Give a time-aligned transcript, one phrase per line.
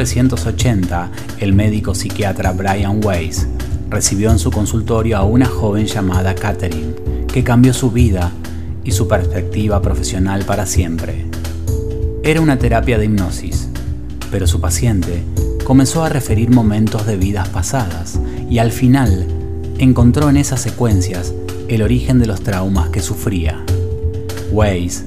[0.00, 3.46] 1980, el médico psiquiatra Brian Weiss
[3.90, 6.94] recibió en su consultorio a una joven llamada Catherine,
[7.30, 8.32] que cambió su vida
[8.82, 11.26] y su perspectiva profesional para siempre.
[12.22, 13.68] Era una terapia de hipnosis,
[14.30, 15.22] pero su paciente
[15.64, 19.26] comenzó a referir momentos de vidas pasadas y al final
[19.78, 21.34] encontró en esas secuencias
[21.68, 23.62] el origen de los traumas que sufría.
[24.50, 25.04] Weiss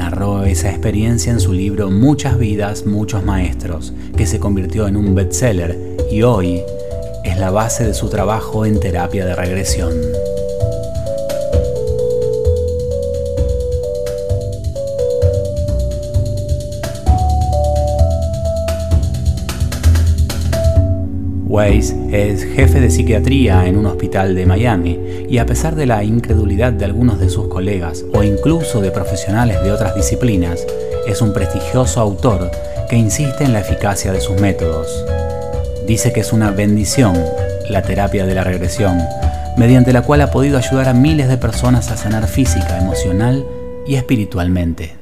[0.00, 5.14] narró esa experiencia en su libro Muchas vidas, muchos maestros, que se convirtió en un
[5.14, 5.78] bestseller
[6.10, 6.62] y hoy
[7.22, 9.92] es la base de su trabajo en terapia de regresión.
[21.50, 26.04] Weiss es jefe de psiquiatría en un hospital de Miami y a pesar de la
[26.04, 30.64] incredulidad de algunos de sus colegas o incluso de profesionales de otras disciplinas,
[31.08, 32.52] es un prestigioso autor
[32.88, 35.04] que insiste en la eficacia de sus métodos.
[35.88, 37.20] Dice que es una bendición
[37.68, 39.00] la terapia de la regresión,
[39.56, 43.44] mediante la cual ha podido ayudar a miles de personas a sanar física, emocional
[43.88, 44.92] y espiritualmente.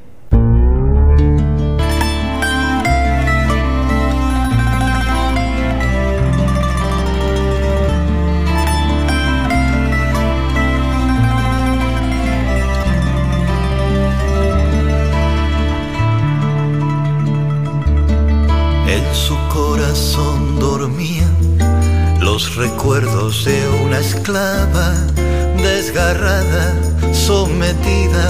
[24.09, 24.89] Esclava
[25.63, 26.67] desgarrada,
[27.13, 28.27] sometida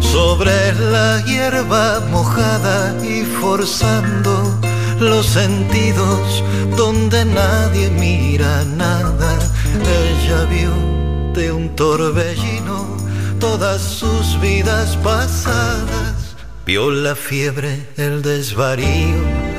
[0.00, 0.56] sobre
[0.92, 4.34] la hierba mojada y forzando
[5.00, 6.44] los sentidos
[6.76, 9.32] donde nadie mira nada.
[10.02, 10.74] Ella vio
[11.32, 12.78] de un torbellino
[13.40, 16.36] todas sus vidas pasadas,
[16.66, 19.54] vio la fiebre, el desvarío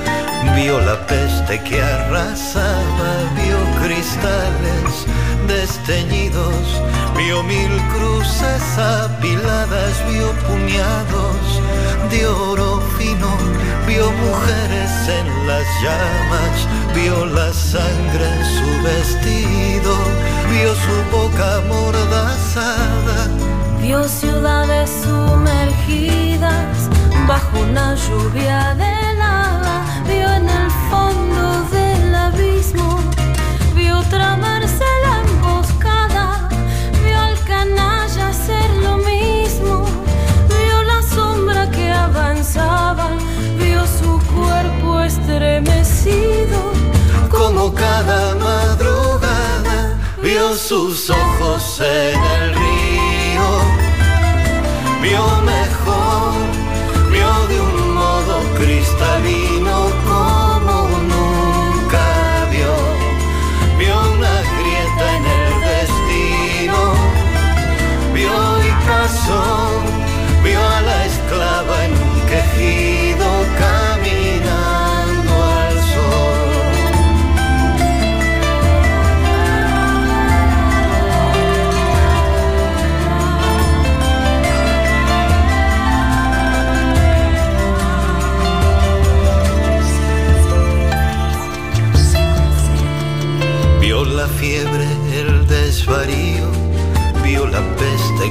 [0.53, 5.05] Vio la peste que arrasaba, vio cristales
[5.47, 6.65] desteñidos,
[7.15, 11.43] vio mil cruces apiladas, vio puñados
[12.09, 13.31] de oro fino,
[13.87, 16.55] vio mujeres en las llamas,
[16.93, 19.95] vio la sangre en su vestido,
[20.51, 23.17] vio su boca amordazada,
[23.81, 26.89] vio ciudades sumergidas
[27.27, 28.95] bajo una lluvia de
[30.07, 32.99] vio en el fondo del abismo,
[33.75, 34.54] vio tramarse
[43.57, 46.71] vio su cuerpo estremecido,
[47.29, 53.47] como cada madrugada, vio sus ojos en el río,
[55.01, 56.33] vio mejor,
[57.11, 59.54] vio de un modo cristalino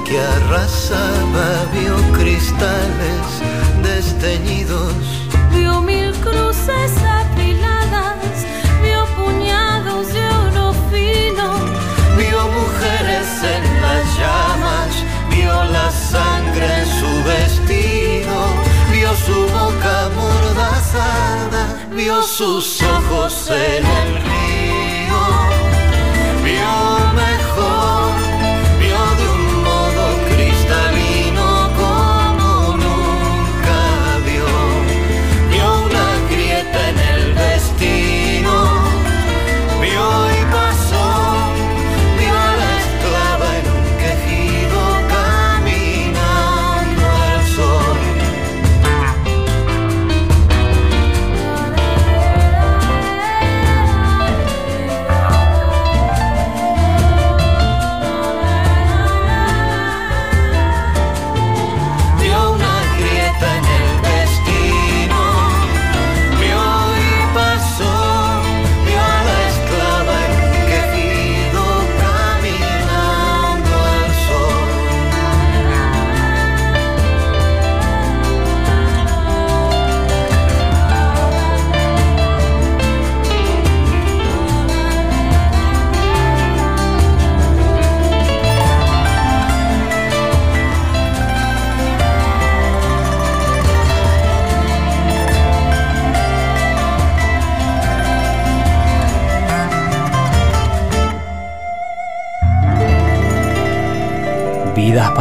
[0.02, 3.26] que arrasaba, vio cristales
[3.82, 4.94] desteñidos,
[5.52, 6.92] vio mil cruces
[7.22, 8.44] apiladas,
[8.82, 11.54] vio puñados de oro fino,
[12.16, 14.92] vio mujeres en las llamas,
[15.30, 18.36] vio la sangre en su vestido,
[18.90, 21.62] vio su boca amordazada,
[21.92, 24.33] vio sus ojos en el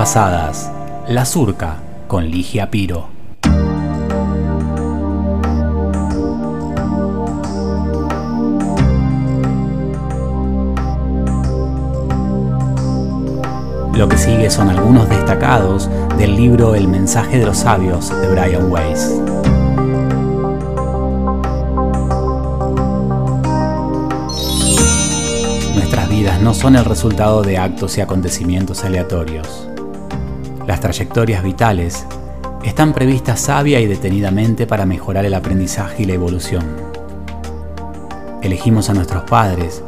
[0.04, 0.70] pasadas.
[1.08, 1.78] La Surca
[2.10, 3.08] con Ligia Piro.
[13.96, 18.70] Lo que sigue son algunos destacados del libro El mensaje de los sabios de Brian
[18.70, 19.10] Weiss.
[25.76, 29.70] Nuestras vidas no son el resultado de actos y acontecimientos aleatorios.
[30.68, 32.06] Las trayectorias vitales
[32.64, 36.64] están previstas sabia y detenidamente para mejorar el aprendizaje y la evolución.
[38.42, 39.84] Elegimos a nuestros padres,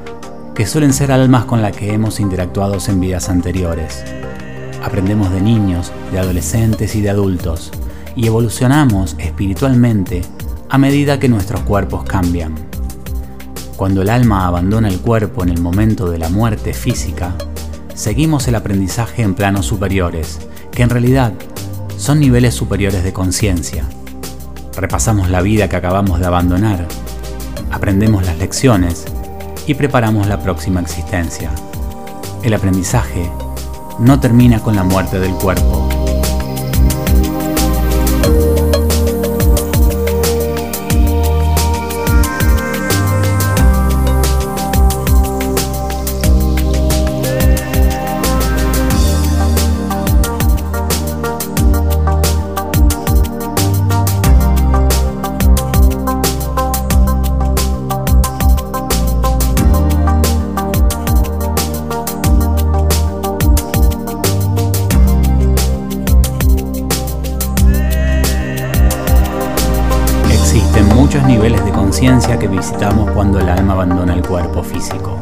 [0.53, 4.03] que suelen ser almas con las que hemos interactuado en vidas anteriores.
[4.83, 7.71] Aprendemos de niños, de adolescentes y de adultos,
[8.17, 10.23] y evolucionamos espiritualmente
[10.69, 12.53] a medida que nuestros cuerpos cambian.
[13.77, 17.33] Cuando el alma abandona el cuerpo en el momento de la muerte física,
[17.93, 20.39] seguimos el aprendizaje en planos superiores,
[20.75, 21.33] que en realidad
[21.97, 23.85] son niveles superiores de conciencia.
[24.75, 26.85] Repasamos la vida que acabamos de abandonar,
[27.71, 29.05] aprendemos las lecciones
[29.65, 31.49] y preparamos la próxima existencia.
[32.43, 33.31] El aprendizaje
[33.99, 36.04] no termina con la muerte del cuerpo.
[72.47, 75.17] Visitamos cuando el alma abandona el cuerpo físico.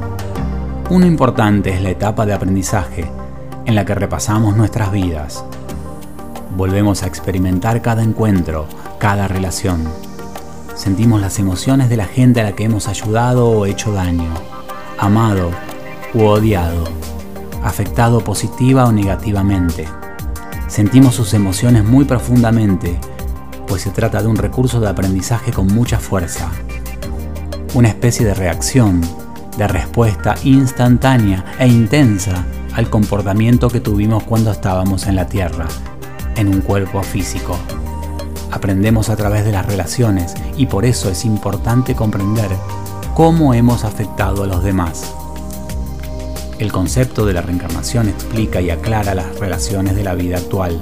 [0.89, 3.09] Uno importante es la etapa de aprendizaje
[3.65, 5.43] en la que repasamos nuestras vidas.
[6.55, 8.67] Volvemos a experimentar cada encuentro,
[8.99, 9.83] cada relación.
[10.75, 14.29] Sentimos las emociones de la gente a la que hemos ayudado o hecho daño,
[14.97, 15.51] amado
[16.13, 16.83] u odiado,
[17.63, 19.87] afectado positiva o negativamente.
[20.67, 22.99] Sentimos sus emociones muy profundamente,
[23.67, 26.51] pues se trata de un recurso de aprendizaje con mucha fuerza.
[27.73, 29.01] Una especie de reacción,
[29.57, 35.65] de respuesta instantánea e intensa al comportamiento que tuvimos cuando estábamos en la Tierra,
[36.35, 37.57] en un cuerpo físico.
[38.51, 42.51] Aprendemos a través de las relaciones y por eso es importante comprender
[43.15, 45.11] cómo hemos afectado a los demás.
[46.59, 50.79] El concepto de la reencarnación explica y aclara las relaciones de la vida actual.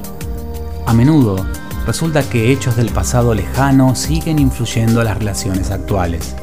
[0.85, 1.45] A menudo
[1.87, 6.35] resulta que hechos del pasado lejano siguen influyendo a las relaciones actuales.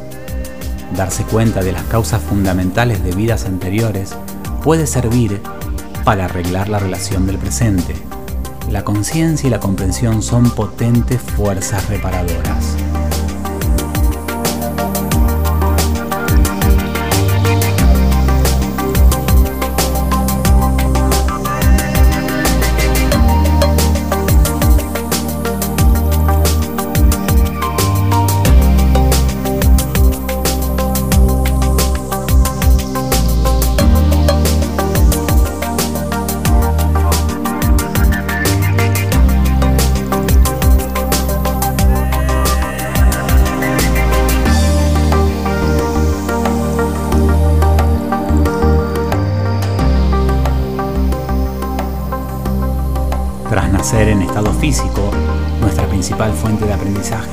[0.96, 4.14] Darse cuenta de las causas fundamentales de vidas anteriores
[4.62, 5.40] puede servir
[6.04, 7.94] para arreglar la relación del presente.
[8.70, 12.76] La conciencia y la comprensión son potentes fuerzas reparadoras.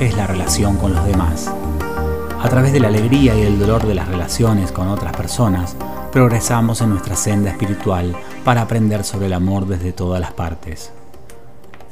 [0.06, 1.50] Es la relación con los demás.
[2.40, 5.74] A través de la alegría y el dolor de las relaciones con otras personas,
[6.12, 10.92] progresamos en nuestra senda espiritual para aprender sobre el amor desde todas las partes.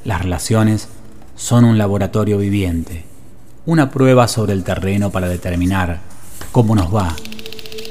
[0.04, 0.88] Las relaciones
[1.34, 3.04] son un laboratorio viviente,
[3.66, 5.98] una prueba sobre el terreno para determinar
[6.52, 7.16] cómo nos va,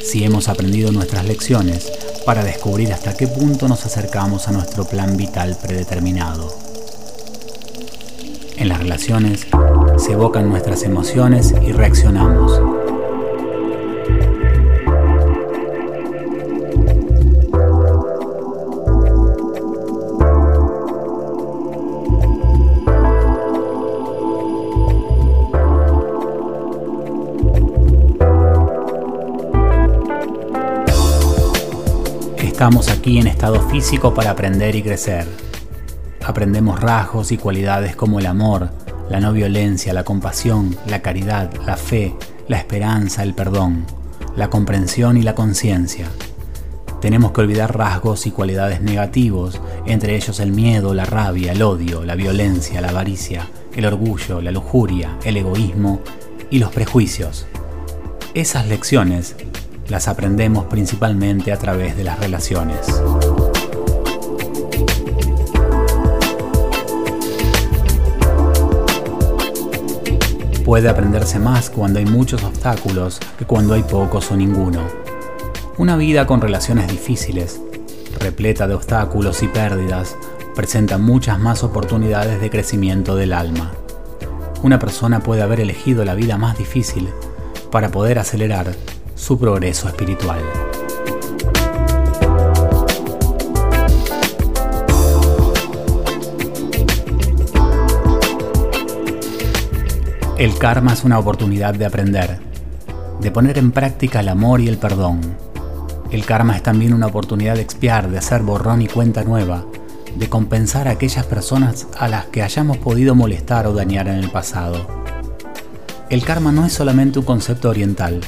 [0.01, 1.91] si hemos aprendido nuestras lecciones
[2.25, 6.55] para descubrir hasta qué punto nos acercamos a nuestro plan vital predeterminado.
[8.55, 9.47] En las relaciones
[9.97, 12.61] se evocan nuestras emociones y reaccionamos.
[32.37, 35.27] Estamos aquí en estado físico para aprender y crecer.
[36.25, 38.69] Aprendemos rasgos y cualidades como el amor,
[39.13, 42.15] la no violencia, la compasión, la caridad, la fe,
[42.47, 43.85] la esperanza, el perdón,
[44.35, 46.07] la comprensión y la conciencia.
[46.99, 52.03] Tenemos que olvidar rasgos y cualidades negativos, entre ellos el miedo, la rabia, el odio,
[52.03, 55.99] la violencia, la avaricia, el orgullo, la lujuria, el egoísmo
[56.49, 57.45] y los prejuicios.
[58.33, 59.35] Esas lecciones
[59.89, 62.87] las aprendemos principalmente a través de las relaciones.
[70.73, 74.79] Puede aprenderse más cuando hay muchos obstáculos que cuando hay pocos o ninguno.
[75.77, 77.61] Una vida con relaciones difíciles,
[78.19, 80.17] repleta de obstáculos y pérdidas,
[80.55, 83.71] presenta muchas más oportunidades de crecimiento del alma.
[84.63, 87.07] Una persona puede haber elegido la vida más difícil
[87.69, 88.73] para poder acelerar
[89.13, 90.41] su progreso espiritual.
[100.35, 102.39] El karma es una oportunidad de aprender,
[103.21, 105.21] de poner en práctica el amor y el perdón.
[106.09, 109.63] El karma es también una oportunidad de expiar, de hacer borrón y cuenta nueva,
[110.15, 114.31] de compensar a aquellas personas a las que hayamos podido molestar o dañar en el
[114.31, 114.87] pasado.
[116.09, 118.19] El karma no es solamente un concepto oriental,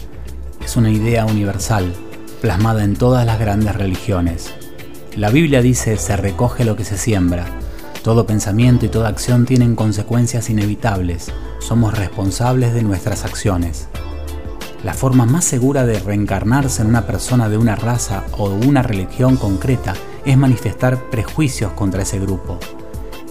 [0.63, 1.91] es una idea universal,
[2.39, 4.53] plasmada en todas las grandes religiones.
[5.17, 7.45] La Biblia dice se recoge lo que se siembra.
[8.03, 11.31] Todo pensamiento y toda acción tienen consecuencias inevitables.
[11.59, 13.87] Somos responsables de nuestras acciones.
[14.83, 18.83] La forma más segura de reencarnarse en una persona de una raza o de una
[18.83, 19.95] religión concreta
[20.25, 22.59] es manifestar prejuicios contra ese grupo.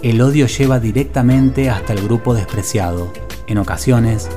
[0.02, 3.12] El odio lleva directamente hasta el grupo despreciado.
[3.46, 4.28] En ocasiones,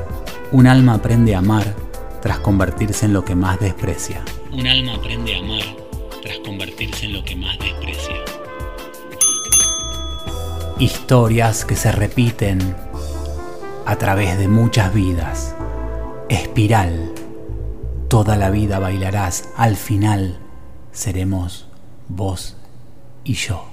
[0.52, 1.76] un alma aprende a amar
[2.22, 4.24] tras convertirse en lo que más desprecia.
[4.52, 5.64] Un alma aprende a amar
[6.22, 8.16] tras convertirse en lo que más desprecia.
[10.80, 12.76] Historias que se repiten
[13.88, 15.56] a través de muchas vidas.
[16.28, 17.14] Espiral.
[18.10, 19.48] Toda la vida bailarás.
[19.56, 20.40] Al final
[20.92, 21.70] seremos
[22.10, 22.58] vos
[23.24, 23.64] y yo.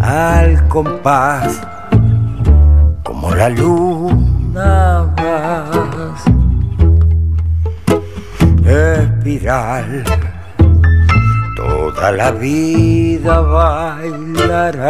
[0.00, 1.60] Al compás
[3.02, 6.24] como la luna vas.
[8.64, 10.04] Espiral,
[11.56, 14.84] toda la vida bailarás.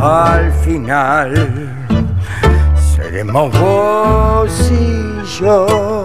[0.00, 1.68] Al final
[2.74, 6.00] seremos vos y yo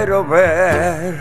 [0.00, 1.20] quiero ver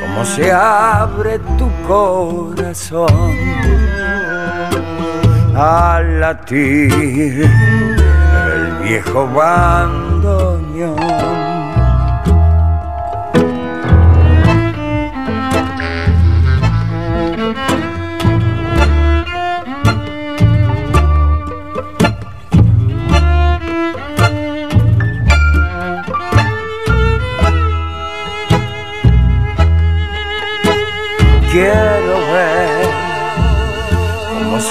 [0.00, 3.36] cómo se abre tu corazón
[5.54, 7.44] al latir
[8.54, 11.11] el viejo bandoneón.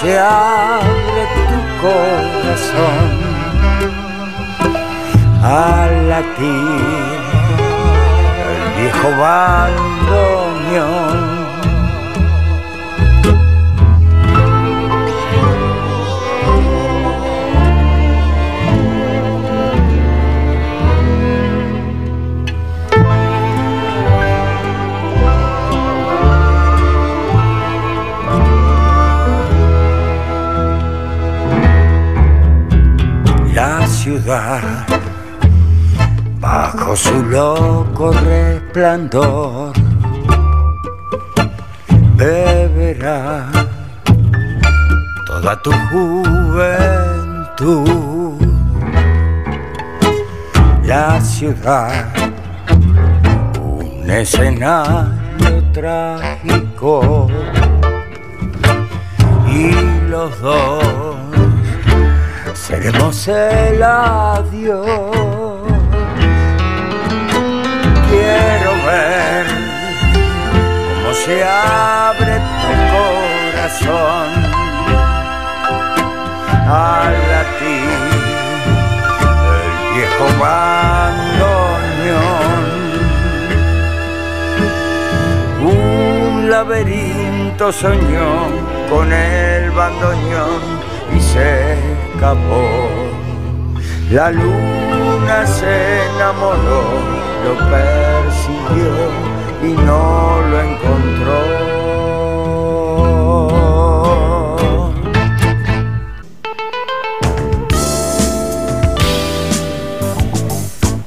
[0.01, 3.08] Se abre tu corazón
[5.43, 7.20] al latir
[8.50, 10.72] el viejo bandoneón.
[36.40, 39.74] Bajo su loco resplandor
[42.16, 43.52] beberá
[45.28, 47.12] toda tu juventud.
[50.84, 52.06] La ciudad,
[53.60, 57.28] un escenario trágico
[59.48, 59.72] y
[60.10, 61.21] los dos
[62.72, 64.86] seremos el adiós.
[68.10, 69.46] Quiero ver
[70.88, 74.30] cómo se abre tu corazón
[76.70, 78.00] al latir
[79.60, 81.42] el viejo bandoneón.
[85.62, 88.31] Un laberinto soñó
[88.90, 90.62] con el bandoneón
[91.14, 91.71] y se
[92.22, 92.64] escapó.
[94.12, 96.84] La luna se enamoró,
[97.44, 98.94] lo persiguió
[99.64, 101.42] y no lo encontró.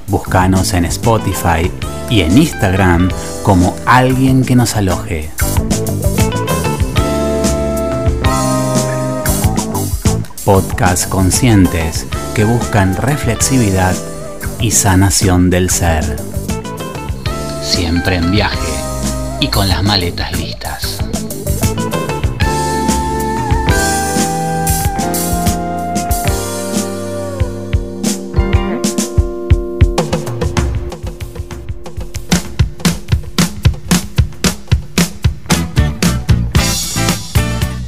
[0.09, 1.71] Búscanos en Spotify
[2.11, 3.09] y en Instagram
[3.45, 5.34] como alguien que nos aloje.
[10.45, 13.95] Podcast conscientes que buscan reflexividad
[14.61, 16.05] y sanación del ser.
[17.63, 18.59] Siempre en viaje
[19.41, 20.99] y con las maletas listas.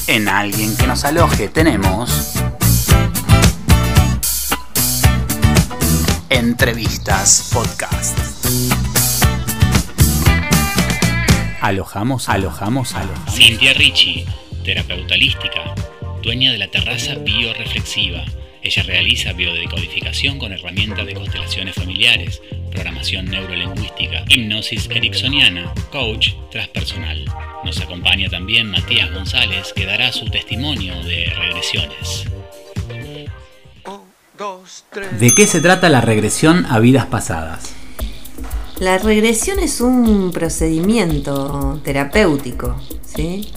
[0.07, 2.36] En alguien que nos aloje tenemos
[6.47, 8.17] entrevistas podcast.
[11.61, 13.35] Alojamos, alojamos, alojamos.
[13.35, 14.25] Cintia Ricci,
[14.65, 15.75] terapeuta holística,
[16.23, 18.25] dueña de la terraza bioreflexiva.
[18.63, 27.25] Ella realiza biodecodificación con herramientas de constelaciones familiares, programación neurolingüística, hipnosis ericksoniana, coach transpersonal.
[27.65, 32.25] Nos acompaña también Matías González, que dará su testimonio de regresiones.
[35.19, 37.71] ¿De qué se trata la regresión a vidas pasadas?
[38.79, 43.51] La regresión es un procedimiento terapéutico, ¿sí?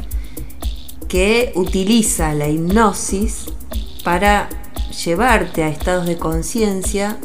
[1.10, 3.46] que utiliza la hipnosis
[4.04, 4.48] para
[5.04, 7.18] llevarte a estados de conciencia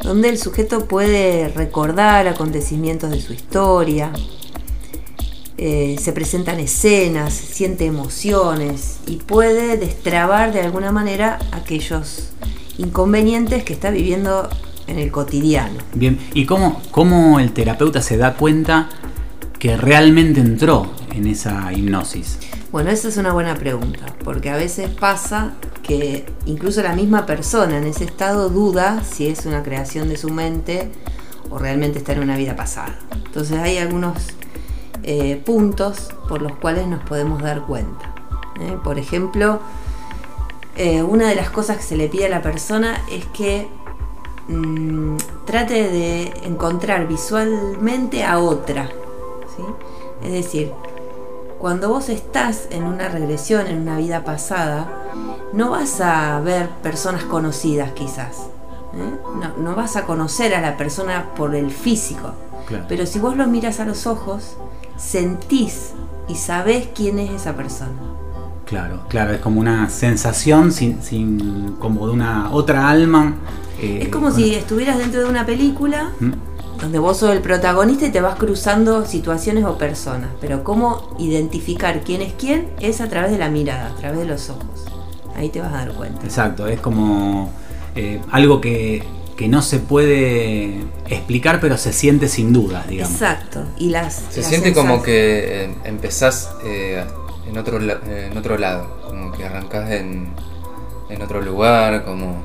[0.00, 4.12] donde el sujeto puede recordar acontecimientos de su historia,
[5.56, 12.34] eh, se presentan escenas, siente emociones y puede destrabar de alguna manera aquellos
[12.78, 14.48] inconvenientes que está viviendo
[14.86, 15.78] en el cotidiano.
[15.94, 18.88] Bien, ¿y cómo, cómo el terapeuta se da cuenta
[19.58, 22.38] que realmente entró en esa hipnosis?
[22.70, 27.78] Bueno, esa es una buena pregunta, porque a veces pasa que incluso la misma persona
[27.78, 30.90] en ese estado duda si es una creación de su mente
[31.50, 32.98] o realmente está en una vida pasada.
[33.26, 34.14] Entonces hay algunos
[35.02, 38.14] eh, puntos por los cuales nos podemos dar cuenta.
[38.60, 38.76] ¿eh?
[38.82, 39.60] Por ejemplo,
[40.76, 43.68] eh, una de las cosas que se le pide a la persona es que
[44.48, 48.88] mm, trate de encontrar visualmente a otra.
[49.56, 49.62] ¿sí?
[50.22, 50.72] Es decir,
[51.58, 54.88] cuando vos estás en una regresión, en una vida pasada,
[55.52, 58.48] no vas a ver personas conocidas quizás.
[58.94, 59.18] ¿eh?
[59.40, 62.32] No, no vas a conocer a la persona por el físico.
[62.66, 62.86] Claro.
[62.88, 64.56] Pero si vos lo miras a los ojos,
[64.96, 65.92] sentís
[66.26, 68.13] y sabés quién es esa persona.
[68.74, 73.36] Claro, claro, es como una sensación sin, sin como de una otra alma.
[73.80, 76.32] eh, Es como si estuvieras dentro de una película ¿Mm?
[76.80, 80.30] donde vos sos el protagonista y te vas cruzando situaciones o personas.
[80.40, 84.26] Pero cómo identificar quién es quién es a través de la mirada, a través de
[84.26, 84.86] los ojos.
[85.36, 86.24] Ahí te vas a dar cuenta.
[86.24, 87.52] Exacto, es como
[87.94, 89.04] eh, algo que,
[89.36, 93.12] que no se puede explicar, pero se siente sin duda, digamos.
[93.14, 93.62] Exacto.
[93.78, 97.04] Y las Se las siente como que eh, empezás eh,
[97.48, 100.28] en otro, la- en otro lado, como que arrancás en,
[101.10, 102.42] en otro lugar, como,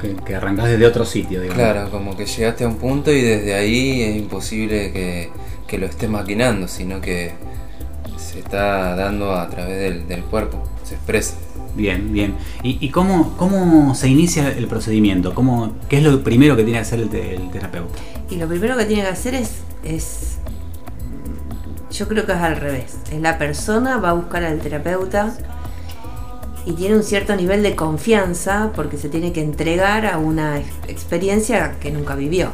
[0.00, 1.62] Que, que arrancás desde otro sitio, digamos.
[1.62, 5.30] claro, como que llegaste a un punto y desde ahí es imposible que,
[5.66, 7.32] que lo estés maquinando, sino que
[8.18, 11.34] se está dando a través del, del cuerpo, se expresa.
[11.76, 12.36] Bien, bien.
[12.62, 15.34] ¿Y, y cómo, cómo se inicia el procedimiento?
[15.34, 17.98] ¿Cómo, ¿Qué es lo primero que tiene que hacer el, te- el terapeuta?
[18.30, 19.50] Y lo primero que tiene que hacer es,
[19.82, 20.38] es.
[21.94, 22.96] Yo creo que es al revés.
[23.12, 25.32] Es la persona, va a buscar al terapeuta
[26.66, 30.68] y tiene un cierto nivel de confianza porque se tiene que entregar a una ex-
[30.88, 32.50] experiencia que nunca vivió.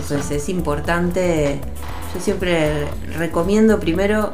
[0.00, 1.58] Entonces es importante.
[2.14, 4.32] Yo siempre recomiendo primero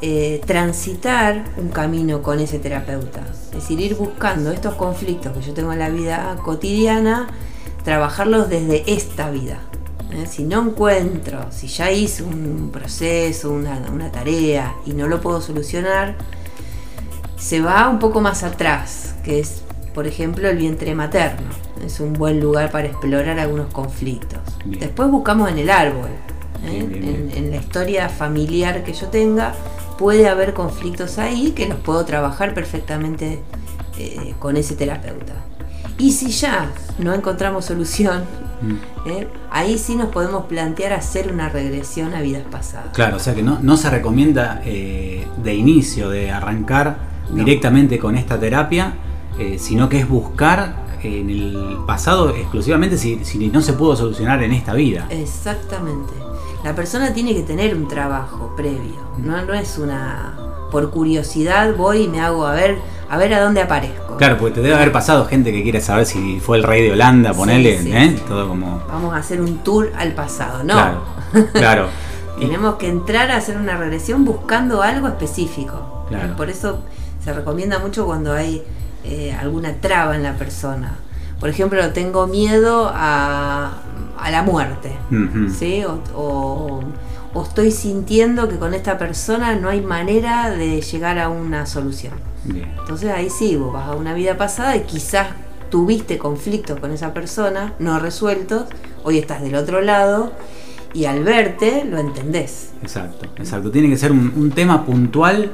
[0.00, 3.20] eh, transitar un camino con ese terapeuta.
[3.50, 7.28] Es decir, ir buscando estos conflictos que yo tengo en la vida cotidiana,
[7.84, 9.58] trabajarlos desde esta vida.
[10.12, 10.26] ¿Eh?
[10.26, 15.40] Si no encuentro, si ya hice un proceso, una, una tarea y no lo puedo
[15.40, 16.16] solucionar,
[17.36, 19.62] se va un poco más atrás, que es,
[19.94, 21.48] por ejemplo, el vientre materno.
[21.84, 24.38] Es un buen lugar para explorar algunos conflictos.
[24.64, 24.78] Bien.
[24.80, 26.10] Después buscamos en el árbol.
[26.64, 26.70] ¿eh?
[26.70, 29.54] Bien, bien, En- en la historia familiar que yo tenga,
[29.98, 33.40] puede haber conflictos ahí que los puedo trabajar perfectamente
[33.98, 35.34] eh, con ese terapeuta.
[35.98, 38.24] Y si ya no encontramos solución,
[38.62, 39.08] Mm.
[39.08, 39.28] ¿eh?
[39.50, 42.92] ahí sí nos podemos plantear hacer una regresión a vidas pasadas.
[42.94, 46.96] Claro, o sea que no, no se recomienda eh, de inicio, de arrancar
[47.30, 47.36] No.
[47.36, 48.94] directamente con esta terapia,
[49.38, 54.42] eh, sino que es buscar en el pasado exclusivamente si, si no se pudo solucionar
[54.42, 55.06] en esta vida.
[55.10, 56.12] Exactamente.
[56.62, 58.94] La persona tiene que tener un trabajo previo.
[59.18, 60.38] No, no es una.
[60.70, 62.78] Por curiosidad voy y me hago a ver,
[63.12, 64.16] a ver a dónde aparezco.
[64.16, 66.92] Claro, porque te debe haber pasado gente que quiere saber si fue el rey de
[66.92, 68.14] Holanda, ponele, sí, ¿eh?
[68.16, 68.22] sí.
[68.26, 68.82] Todo como...
[68.88, 70.72] Vamos a hacer un tour al pasado, ¿no?
[70.74, 71.02] Claro,
[71.52, 71.88] claro.
[72.38, 76.06] Tenemos que entrar a hacer una regresión buscando algo específico.
[76.08, 76.36] Claro.
[76.36, 76.78] Por eso
[77.22, 78.62] se recomienda mucho cuando hay
[79.04, 80.94] eh, alguna traba en la persona.
[81.38, 83.72] Por ejemplo, tengo miedo a,
[84.18, 84.96] a la muerte.
[85.58, 85.84] ¿sí?
[85.84, 86.80] O, o-
[87.34, 92.12] o estoy sintiendo que con esta persona no hay manera de llegar a una solución.
[92.44, 92.68] Bien.
[92.78, 95.28] Entonces ahí sí, vos vas a una vida pasada y quizás
[95.70, 98.64] tuviste conflictos con esa persona no resueltos,
[99.04, 100.32] hoy estás del otro lado
[100.92, 102.70] y al verte lo entendés.
[102.82, 103.70] Exacto, exacto.
[103.70, 105.50] Tiene que ser un, un tema puntual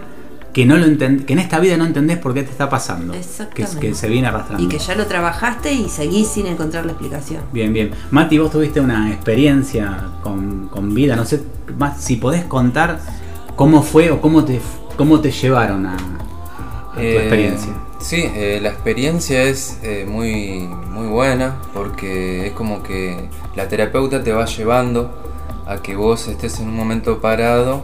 [0.53, 3.15] que no lo enten- que en esta vida no entendés por qué te está pasando.
[3.15, 3.79] Exactamente.
[3.79, 4.65] que se viene arrastrando.
[4.65, 7.43] Y que ya lo trabajaste y seguís sin encontrar la explicación.
[7.53, 7.93] Bien, bien.
[8.11, 11.43] Mati, vos tuviste una experiencia con, con vida, no sé
[11.77, 12.99] más si podés contar
[13.55, 14.61] cómo fue o cómo te,
[14.97, 15.97] cómo te llevaron a
[17.07, 17.75] tu Eh, experiencia.
[17.99, 24.23] Sí, eh, la experiencia es eh, muy, muy buena porque es como que la terapeuta
[24.23, 25.11] te va llevando
[25.67, 27.83] a que vos estés en un momento parado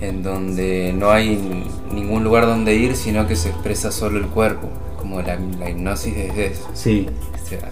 [0.00, 4.68] en donde no hay ningún lugar donde ir, sino que se expresa solo el cuerpo,
[4.98, 6.68] como la, la hipnosis es eso.
[6.74, 7.08] Sí,
[7.42, 7.70] O sea,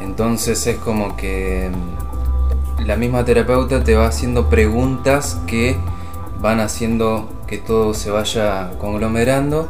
[0.00, 5.76] entonces es como que mm, la misma terapeuta te va haciendo preguntas que
[6.40, 9.68] van haciendo que todo se vaya conglomerando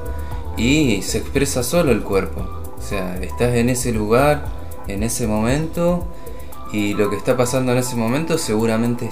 [0.56, 2.42] y se expresa solo el cuerpo.
[2.78, 4.46] O sea, estás en ese lugar,
[4.88, 6.04] en ese momento
[6.72, 9.10] y lo que está pasando en ese momento seguramente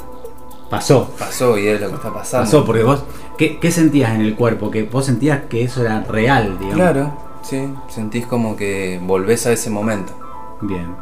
[0.70, 1.10] pasó.
[1.18, 2.44] pasó y es lo que está pasando.
[2.46, 3.02] Pasó, porque vos,
[3.38, 4.70] ¿qué, qué sentías en el cuerpo?
[4.70, 6.76] Que vos sentías que eso era real, digamos.
[6.76, 10.12] Claro, sí, sentís como que volvés a ese momento
[10.60, 10.94] Bien,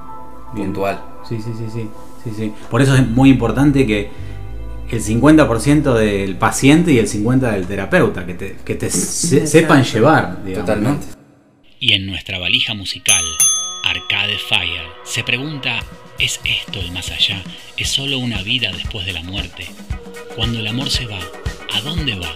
[0.53, 0.67] bien.
[0.69, 1.03] puntual.
[1.29, 1.89] Sí, sí, sí, sí,
[2.25, 2.55] sí, sí.
[2.71, 4.11] Por eso es muy importante que
[4.97, 9.85] el 50% del paciente y el 50% del terapeuta, que te, que te se- sepan
[9.85, 10.69] llevar, digamos.
[10.69, 10.75] ¿no?
[10.75, 11.07] Totalmente.
[11.81, 13.25] Y en nuestra valija musical,
[13.85, 15.81] Arcade Fire, se pregunta,
[16.19, 17.43] ¿es esto el más allá?
[17.77, 19.67] ¿Es solo una vida después de la muerte?
[20.37, 21.19] Cuando el amor se va,
[21.75, 22.33] ¿a dónde va?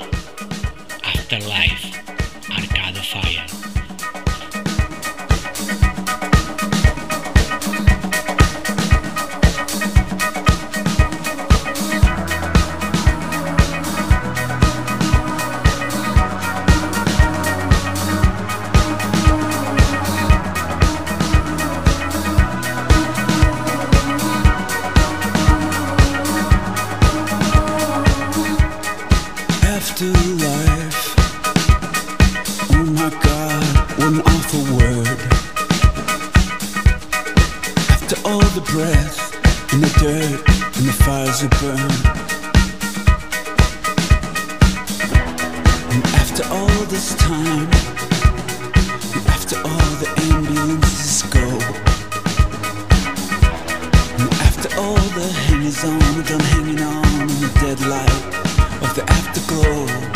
[1.15, 1.93] Afterlife,
[41.37, 41.91] fires that burn.
[45.93, 47.69] And after all this time,
[49.15, 51.47] and after all the ambulances go.
[54.19, 58.25] And after all the hangers on, done hanging on in the dead light
[58.83, 60.16] of the afterglow.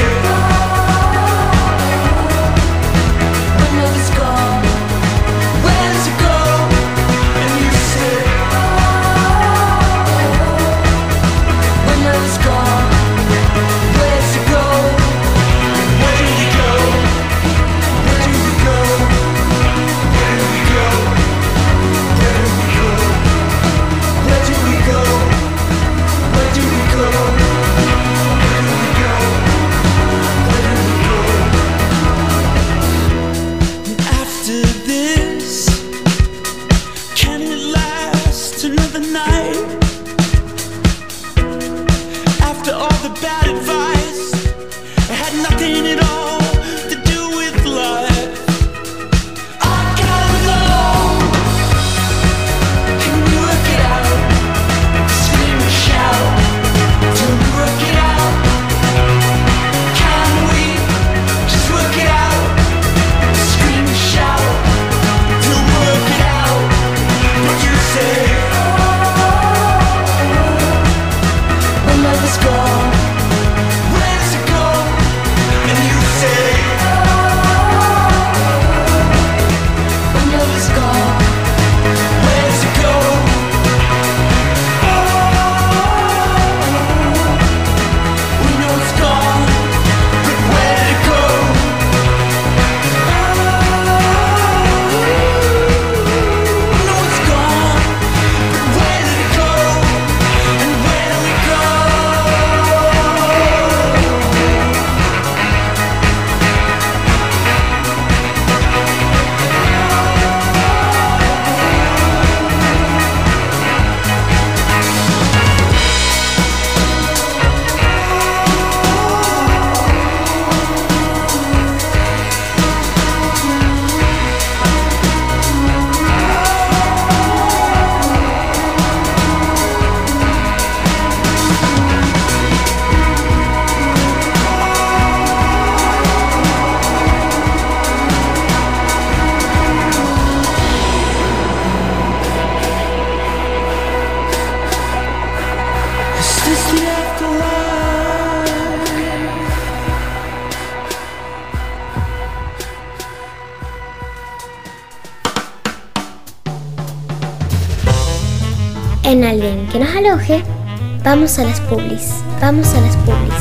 [161.03, 163.35] vamos a las publis, vamos a las publis.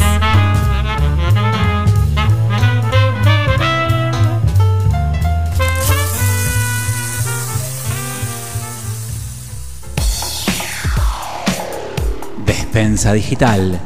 [12.44, 13.80] Despensa Digital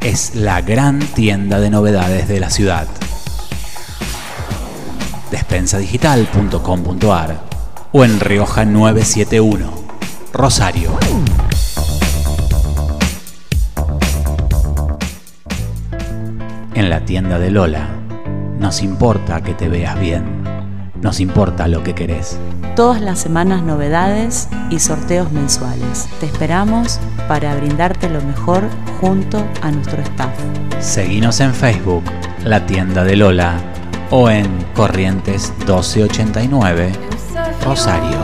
[0.00, 2.86] es la gran tienda de novedades de la ciudad.
[5.32, 7.40] Despensadigital.com.ar
[7.90, 9.72] o en Rioja 971,
[10.32, 10.96] Rosario.
[17.04, 17.88] tienda de Lola.
[18.58, 20.42] Nos importa que te veas bien.
[21.00, 22.38] Nos importa lo que querés.
[22.76, 26.08] Todas las semanas novedades y sorteos mensuales.
[26.18, 28.62] Te esperamos para brindarte lo mejor
[29.00, 30.32] junto a nuestro staff.
[30.80, 32.04] Seguinos en Facebook,
[32.44, 33.54] La Tienda de Lola,
[34.10, 36.92] o en Corrientes 1289,
[37.64, 38.23] Rosario.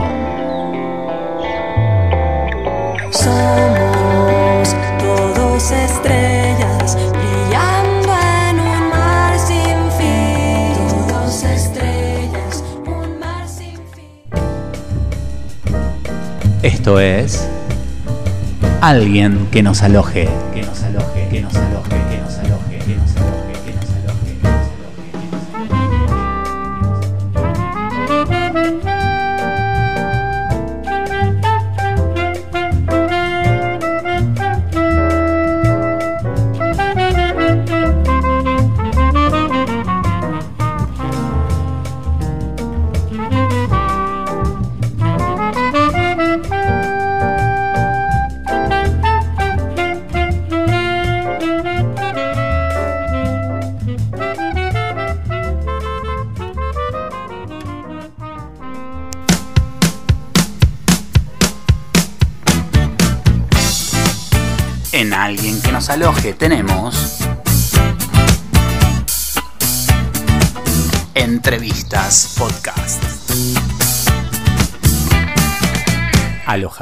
[18.81, 20.27] alguien que nos aloje,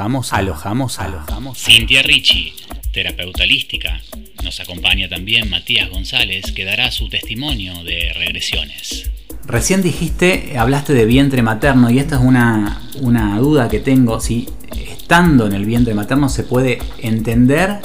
[0.00, 1.58] Alojamos, alojamos, alojamos.
[1.58, 2.54] Cintia Ricci,
[2.90, 4.00] terapeuta holística.
[4.42, 9.10] Nos acompaña también Matías González, que dará su testimonio de regresiones.
[9.44, 14.48] Recién dijiste, hablaste de vientre materno y esta es una, una duda que tengo, si
[14.74, 17.80] estando en el vientre materno se puede entender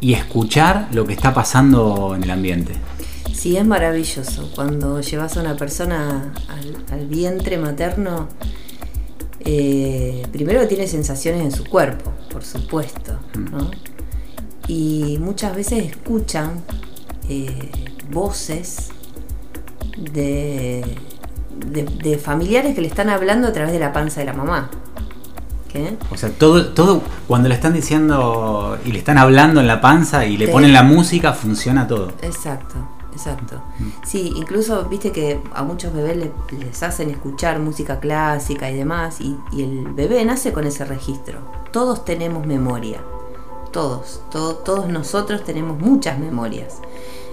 [0.00, 2.72] y escuchar lo que está pasando en el ambiente.
[3.34, 4.50] Sí, es maravilloso.
[4.54, 8.30] Cuando llevas a una persona al, al vientre materno,
[9.50, 13.18] eh, primero tiene sensaciones en su cuerpo, por supuesto,
[13.50, 13.70] ¿no?
[14.66, 16.60] Y muchas veces escuchan
[17.30, 17.70] eh,
[18.10, 18.88] voces
[19.96, 20.84] de,
[21.66, 24.70] de- de familiares que le están hablando a través de la panza de la mamá.
[25.72, 25.96] ¿Qué?
[26.10, 30.26] O sea, todo, todo cuando le están diciendo y le están hablando en la panza
[30.26, 32.12] y le ponen la música, funciona todo.
[32.22, 32.76] Exacto,
[33.18, 33.60] exacto.
[34.06, 39.20] Sí, incluso viste que a muchos bebés le- les hacen escuchar música clásica y demás,
[39.20, 41.40] y, y el bebé nace con ese registro.
[41.72, 43.00] Todos tenemos memoria,
[43.72, 46.76] todos, to- todos nosotros tenemos muchas memorias.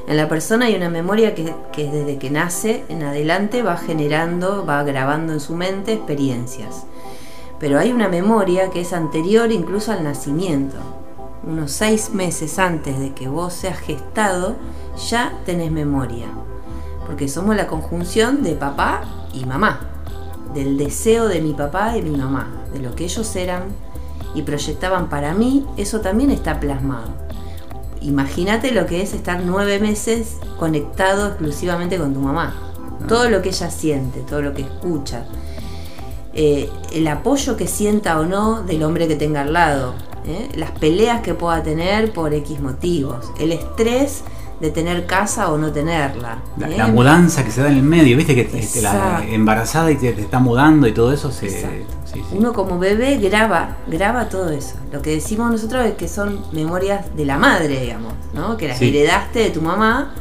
[0.07, 4.65] En la persona hay una memoria que, que desde que nace en adelante va generando,
[4.65, 6.85] va grabando en su mente experiencias.
[7.59, 10.77] Pero hay una memoria que es anterior incluso al nacimiento.
[11.47, 14.55] Unos seis meses antes de que vos seas gestado,
[15.09, 16.25] ya tenés memoria.
[17.05, 19.79] Porque somos la conjunción de papá y mamá.
[20.55, 22.47] Del deseo de mi papá y mi mamá.
[22.73, 23.63] De lo que ellos eran
[24.33, 27.09] y proyectaban para mí, eso también está plasmado.
[28.01, 32.55] Imagínate lo que es estar nueve meses conectado exclusivamente con tu mamá.
[33.07, 35.25] Todo lo que ella siente, todo lo que escucha,
[36.33, 39.93] eh, el apoyo que sienta o no del hombre que tenga al lado,
[40.27, 40.49] ¿eh?
[40.55, 44.23] las peleas que pueda tener por X motivos, el estrés
[44.59, 46.39] de tener casa o no tenerla.
[46.57, 46.77] La, ¿eh?
[46.77, 50.13] la mudanza que se da en el medio, viste que te- la embarazada y te,
[50.13, 51.49] te está mudando y todo eso se.
[51.49, 51.65] Sí,
[52.05, 52.21] sí.
[52.31, 54.75] Uno como bebé graba, graba todo eso.
[54.93, 58.55] Lo que decimos nosotros es que son memorias de la madre, digamos, ¿no?
[58.55, 58.87] Que las Sí.
[58.89, 60.13] heredaste de tu mamá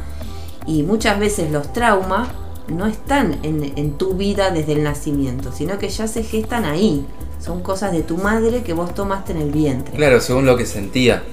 [0.65, 2.27] y muchas veces los traumas
[2.67, 7.05] no están en, en tu vida desde el nacimiento, sino que ya se gestan ahí.
[7.39, 9.95] Son cosas de tu madre que vos tomaste en el vientre.
[9.95, 11.23] Claro, según lo que sentía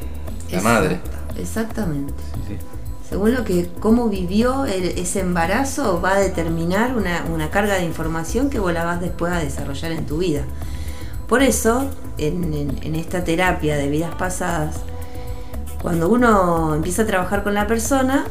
[0.50, 1.00] la Exacto, madre.
[1.38, 2.12] Exactamente.
[2.34, 2.56] Sí, sí.
[3.08, 7.84] Según lo que, cómo vivió el- ese embarazo, va a determinar una, una carga de
[7.84, 10.42] información que vos la vas después a desarrollar en tu vida.
[11.28, 14.76] Por eso, en, en- en esta terapia de vidas pasadas,
[15.80, 18.24] cuando uno empieza a trabajar con la persona,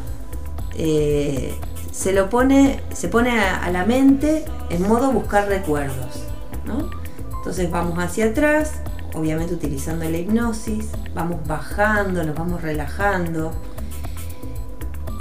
[0.77, 1.53] eh,
[1.91, 6.23] se lo pone, se pone a, la mente en modo buscar recuerdos.
[6.65, 6.89] ¿no?
[7.37, 8.73] Entonces vamos hacia atrás,
[9.13, 13.51] obviamente utilizando la hipnosis, vamos bajando, nos vamos relajando.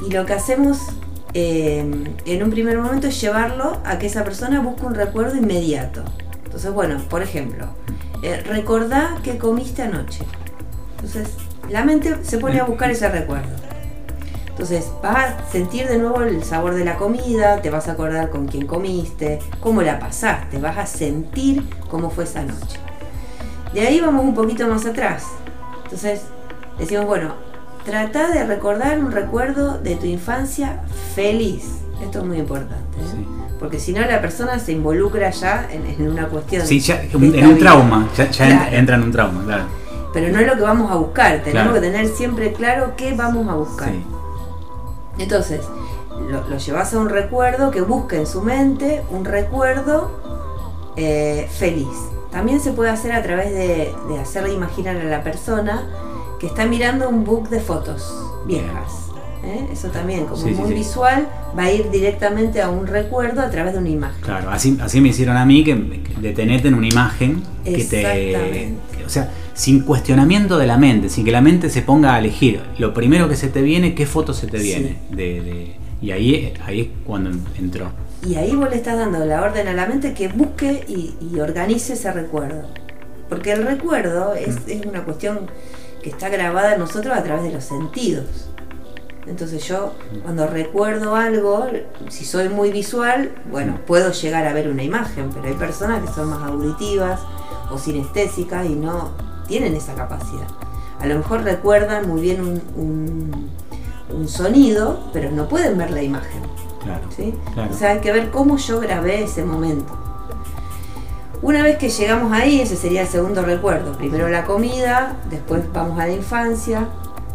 [0.07, 0.79] Y lo que hacemos
[1.35, 1.85] eh,
[2.25, 6.05] en un primer momento es llevarlo a que esa persona busque un recuerdo inmediato.
[6.45, 7.66] Entonces, bueno, por ejemplo,
[8.23, 10.25] eh, recordá que comiste anoche.
[10.97, 11.35] Entonces,
[11.68, 13.70] la mente se pone a buscar ese recuerdo.
[14.51, 18.29] Entonces, vas a sentir de nuevo el sabor de la comida, te vas a acordar
[18.31, 22.79] con quién comiste, cómo la pasaste, vas a sentir cómo fue esa noche.
[23.73, 25.25] De ahí vamos un poquito más atrás.
[25.85, 26.23] Entonces,
[26.79, 27.35] decimos, bueno,
[27.85, 30.83] trata de recordar un recuerdo de tu infancia
[31.15, 31.65] feliz.
[32.03, 33.05] Esto es muy importante, ¿eh?
[33.13, 33.27] Sí.
[33.59, 36.67] porque si no la persona se involucra ya en, en una cuestión.
[36.67, 37.57] Sí, ya, en un vida.
[37.59, 38.77] trauma, ya, ya Claro.
[38.77, 39.65] entra en un trauma, claro.
[40.13, 41.75] Pero no es lo que vamos a buscar, tenemos Claro.
[41.75, 43.91] que tener siempre claro qué vamos a buscar.
[43.91, 44.05] Sí.
[45.21, 45.61] Entonces,
[46.31, 50.11] lo, lo llevas a un recuerdo que busque en su mente un recuerdo
[50.97, 51.89] eh, feliz.
[52.31, 55.89] También se puede hacer a través de, de hacerle imaginar a la persona
[56.39, 58.14] que está mirando un book de fotos
[58.47, 59.09] viejas.
[59.45, 59.68] ¿eh?
[59.73, 60.75] Eso también, como Sí, muy sí.
[60.75, 64.23] visual, va a ir directamente a un recuerdo a través de una imagen.
[64.23, 68.03] Claro, así, así me hicieron a mí, que, que detenerte en una imagen que te.
[68.03, 69.29] Que- o sea,
[69.61, 72.63] sin cuestionamiento de la mente, sin que la mente se ponga a elegir.
[72.79, 74.65] Lo primero que se te viene, ¿qué foto se te Sí.
[74.65, 74.97] viene?
[75.11, 77.91] De, de- y ahí, ahí es cuando entró.
[78.27, 81.41] Y ahí vos le estás dando la orden a la mente que busque y, y
[81.41, 82.63] organice ese recuerdo.
[83.29, 85.41] Porque el recuerdo es, es una cuestión
[86.03, 88.25] que está grabada en nosotros a través de los sentidos.
[89.27, 89.93] Entonces yo
[90.23, 91.67] cuando recuerdo algo,
[92.09, 96.15] si soy muy visual, bueno, puedo llegar a ver una imagen, pero hay personas que
[96.15, 97.21] son más auditivas
[97.71, 100.47] o sinestésicas y no tienen esa capacidad.
[101.01, 103.51] A lo mejor recuerdan muy bien un, un-
[104.17, 106.43] un sonido, pero no pueden ver la imagen.
[106.85, 107.03] Claro.
[107.15, 107.35] ¿sí?
[107.55, 107.71] Claro.
[107.75, 109.93] O sea, hay que ver cómo yo grabé ese momento.
[111.43, 113.93] Una vez que llegamos ahí, ese sería el segundo recuerdo.
[113.99, 116.87] Primero la comida, después vamos a la infancia.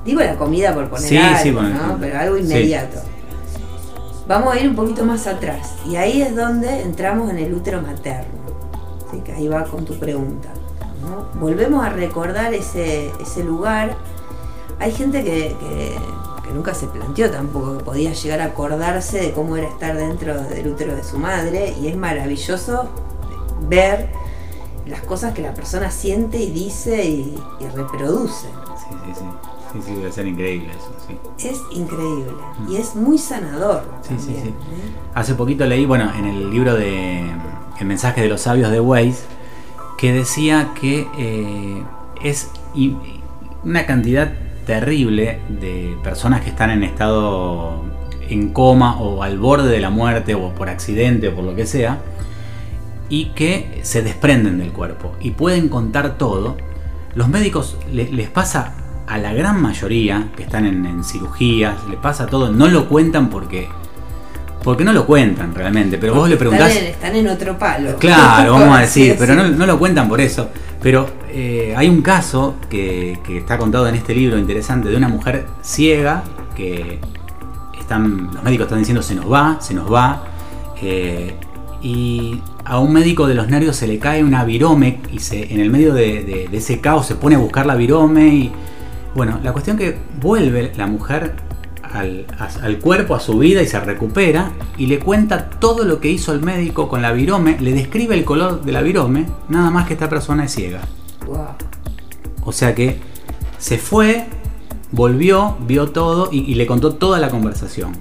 [0.05, 1.97] Digo la comida por poner Sí, algo, sí, ¿no?
[1.99, 2.43] pero algo Sí.
[2.43, 2.99] inmediato.
[4.28, 5.76] Vamos a ir un poquito más atrás.
[5.88, 8.34] Y ahí es donde entramos en el útero materno.
[9.07, 10.49] Así que ahí va con tu pregunta.
[11.01, 11.39] ¿No?
[11.39, 13.95] Volvemos a recordar ese, ese lugar.
[14.79, 15.95] Hay gente que, que-
[16.43, 20.39] que nunca se planteó tampoco que podía llegar a acordarse de cómo era estar dentro
[20.43, 21.73] del útero de su madre.
[21.81, 22.87] Y es maravilloso
[23.67, 24.09] ver
[24.85, 28.45] las cosas que la persona siente y dice y, y reproduce.
[28.77, 29.25] Sí, sí, sí.
[29.73, 31.47] Sí, sí, debe ser increíble eso, sí.
[31.49, 32.31] Es increíble
[32.69, 33.81] y es muy sanador.
[34.03, 34.49] Sí, sí, también, sí.
[34.49, 34.53] ¿eh?
[35.15, 37.25] Hace poquito leí, bueno, en el libro de
[37.79, 39.25] El mensaje de los sabios de Weiss,
[39.97, 41.83] que decía que eh,
[42.23, 42.51] es
[43.63, 44.31] una cantidad
[44.65, 47.83] terrible de personas que están en estado
[48.29, 51.65] en coma o al borde de la muerte o por accidente o por lo que
[51.65, 51.99] sea,
[53.07, 56.57] y que se desprenden del cuerpo y pueden contar todo.
[57.13, 58.73] Los médicos le- les pasa
[59.07, 63.29] a la gran mayoría que están en, en cirugías, les pasa todo, no lo cuentan
[63.29, 63.69] porque
[64.66, 67.95] porque no lo cuentan realmente, pero vos le preguntás Están en, están en otro palo.
[67.97, 70.49] Claro, vamos a decir, pero no, no lo cuentan por eso.
[70.82, 75.07] Pero eh, hay un caso que, que está contado en este libro interesante de una
[75.07, 76.24] mujer ciega
[76.55, 76.99] que
[77.80, 80.24] están, los médicos están diciendo se nos va, se nos va.
[80.82, 81.36] eh,
[81.82, 85.59] y a un médico de los nervios se le cae una virome y se, en
[85.59, 88.28] el medio de, de- de ese caos se pone a buscar la virome.
[88.28, 88.51] Y
[89.13, 91.36] bueno, la cuestión que vuelve la mujer
[91.99, 95.99] al, a- al cuerpo, a su vida y se recupera y le cuenta todo lo
[95.99, 99.69] que hizo el médico con la virome, le describe el color de la virome, nada
[99.71, 100.81] más que esta persona es ciega.
[102.43, 102.97] O sea que
[103.57, 104.25] se fue,
[104.91, 107.93] volvió, vio todo y, y le contó toda la conversación.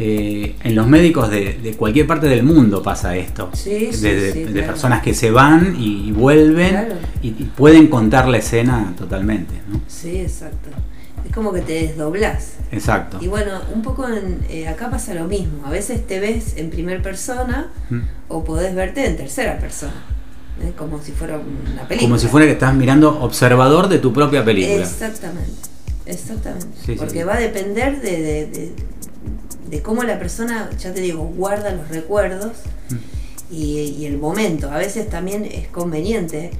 [0.00, 3.50] Eh, en los médicos de, de cualquier parte del mundo pasa esto.
[3.52, 6.94] Sí, sí, de, sí, personas que se van y, y vuelven Claro.
[7.20, 9.54] y, y pueden contar la escena totalmente.
[9.68, 9.80] ¿no?
[9.88, 10.68] Sí, exacto.
[11.26, 12.52] Es como que te desdoblás.
[12.72, 13.18] Exacto.
[13.20, 15.64] Y bueno, un poco en- eh, acá pasa lo mismo.
[15.66, 18.00] A veces te ves en primera persona Mm.
[18.28, 19.94] o podés verte en tercera persona.
[20.62, 20.72] ¿eh?
[20.76, 22.00] Como si fuera una película.
[22.08, 24.82] Como si fuera que estás mirando observador de tu propia película.
[24.82, 25.52] Exactamente.
[26.06, 26.66] Exactamente.
[26.84, 27.24] Sí, Porque sí.
[27.24, 28.72] va a depender de, de- de-
[29.70, 32.52] de cómo la persona, ya te digo, guarda los recuerdos
[32.90, 33.54] Mm.
[33.54, 34.70] y, y el momento.
[34.70, 36.50] A veces también es conveniente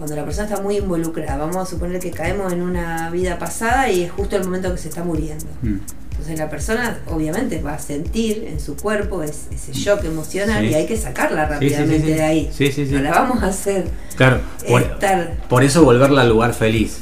[0.00, 1.36] cuando la persona está muy involucrada.
[1.36, 4.78] Vamos a suponer que caemos en una vida pasada y es justo el momento que
[4.78, 5.44] se está muriendo.
[5.60, 5.74] Mm.
[6.12, 10.70] Entonces la persona obviamente va a sentir en su cuerpo es- ese shock emocional Sí.
[10.70, 12.50] y hay que sacarla Sí, sí, sí, rápidamente de ahí.
[12.50, 12.92] Sí, sí, sí.
[12.94, 13.84] No la vamos a hacer
[14.16, 17.00] Claro, por, estar por eso volverla al lugar feliz,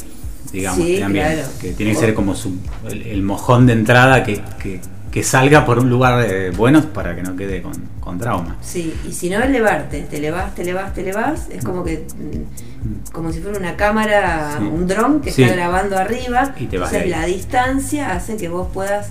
[0.52, 1.24] digamos, Sí, también.
[1.26, 1.42] claro.
[1.60, 2.56] Que tiene que ser como su,
[2.90, 4.80] el, el mojón de entrada que, que-
[5.12, 8.56] que salga por un lugar eh, bueno para que no quede con, con trauma.
[8.60, 12.67] Sí, y si no elevarte, te elevas, te elevas, te elevas, es como que mm,
[13.12, 14.64] como si fuera una cámara, Sí.
[14.64, 15.42] un dron que Sí.
[15.42, 19.08] está grabando arriba, Y te vas entonces la distancia hace que vos puedas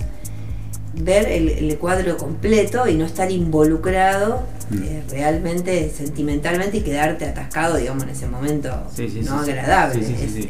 [0.94, 4.82] ver el, el cuadro completo y no estar involucrado Mm.
[4.82, 10.00] eh, realmente, sentimentalmente y quedarte atascado, digamos, en ese momento Sí, no agradable.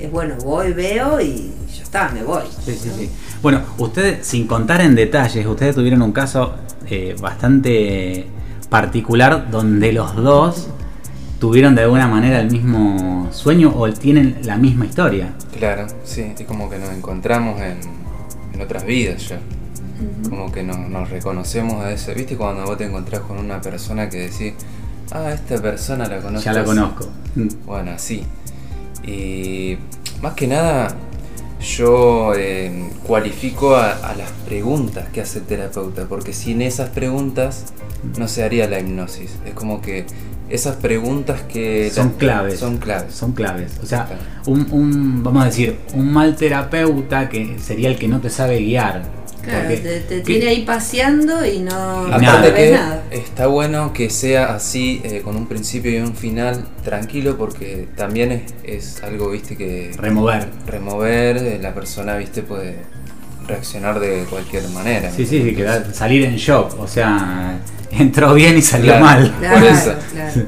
[0.00, 2.42] Es, bueno, voy, veo y ya está, me voy.
[2.64, 3.10] Sí, sí, sí.
[3.42, 6.54] Bueno, ustedes, sin contar en detalles, ustedes tuvieron un caso
[6.90, 8.26] eh, bastante
[8.70, 10.68] particular donde los dos
[11.38, 15.34] tuvieron de alguna manera el mismo sueño o tienen la misma historia.
[15.56, 17.78] Claro, sí, es como que nos encontramos en,
[18.52, 19.38] en otras vidas ya.
[20.28, 22.12] Como que nos, nos reconocemos a eso.
[22.14, 24.54] ¿Viste cuando vos te encontrás con una persona que decís,
[25.10, 26.44] ah, esta persona la conozco?
[26.44, 26.68] Ya la así"?
[26.68, 27.08] conozco.
[27.66, 28.22] Bueno, así.
[29.04, 29.76] Y
[30.22, 30.94] más que nada,
[31.60, 37.72] yo eh, cualifico a, a las preguntas que hace el terapeuta, porque sin esas preguntas
[38.18, 39.36] no se haría la hipnosis.
[39.44, 40.06] Es como que
[40.50, 41.90] esas preguntas que...
[41.90, 42.58] Son la- claves.
[42.60, 43.14] Son claves.
[43.14, 43.72] Son claves.
[43.82, 44.08] O sea,
[44.46, 48.58] un, un- vamos a decir, un mal terapeuta que sería el que no te sabe
[48.60, 49.02] guiar.
[49.42, 53.02] Claro, Porque- te, te ¿qué- tiene ahí paseando y no, no Aparte ves que nada.
[53.10, 58.32] está bueno que sea así, eh, con un principio y un final tranquilo, porque también
[58.32, 59.92] es, es algo, viste, que...
[59.96, 60.48] Remover.
[60.66, 62.76] Remover, eh, la persona, viste, puede
[63.48, 65.10] reaccionar de cualquier manera.
[65.10, 66.78] Sí, sí, sí, que da- salir en shock.
[66.78, 67.58] O sea,
[67.90, 69.34] entró bien y salió Claro, mal.
[69.40, 69.94] Por eso,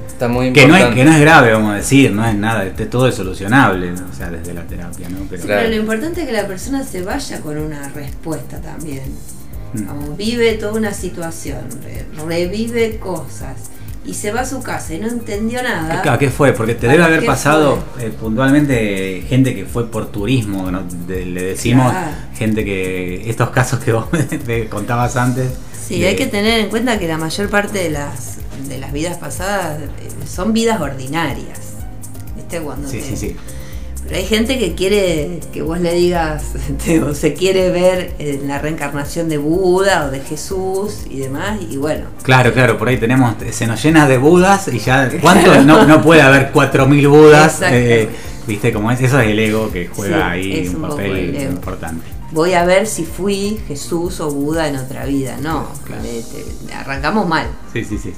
[0.07, 0.89] está muy Que no, importante.
[0.91, 3.93] es, que no es grave, vamos a decir, no es nada, este, todo es solucionable,
[3.93, 5.19] o sea, desde la terapia, ¿no?
[5.31, 9.05] Pero, Pero lo importante es que la persona se vaya con una respuesta también.
[9.73, 9.85] Mm.
[9.85, 13.71] Como vive toda una situación, re- revive cosas
[14.11, 16.03] y se va a su casa y no entendió nada.
[16.03, 16.53] Claro, ¿qué fue?
[16.53, 20.83] Porque te ¿Para debe haber pasado eh, puntualmente gente que fue por turismo, ¿no?
[21.07, 22.11] De- le decimos Claro.
[22.35, 24.07] gente que estos casos que vos
[24.47, 25.51] me contabas antes.
[25.87, 28.39] Sí, de- hay que tener en cuenta que la mayor parte de las,
[28.69, 29.89] de las vidas pasadas eh,
[30.27, 31.59] son vidas ordinarias.
[32.37, 32.61] ¿Viste?
[32.61, 33.37] Cuando Sí, te- sí, sí.
[34.05, 36.43] Pero hay gente que quiere que vos le digas,
[37.09, 41.77] o se quiere ver en la reencarnación de Buda o de Jesús y demás, y
[41.77, 42.07] bueno.
[42.23, 45.63] Claro, claro, por ahí tenemos, se nos llena de budas y ya, ¿cuánto?
[45.63, 48.09] No, no puede haber 4.000 budas, eh,
[48.49, 50.23] viste, como es, eso es el ego que juega Sí,
[50.53, 52.07] ahí un papel importante.
[52.33, 55.37] Voy a ver si fui Jesús o Buda en otra vida.
[55.41, 55.69] No,
[56.03, 57.47] le- te- arrancamos mal.
[57.73, 58.13] Sí, sí, sí.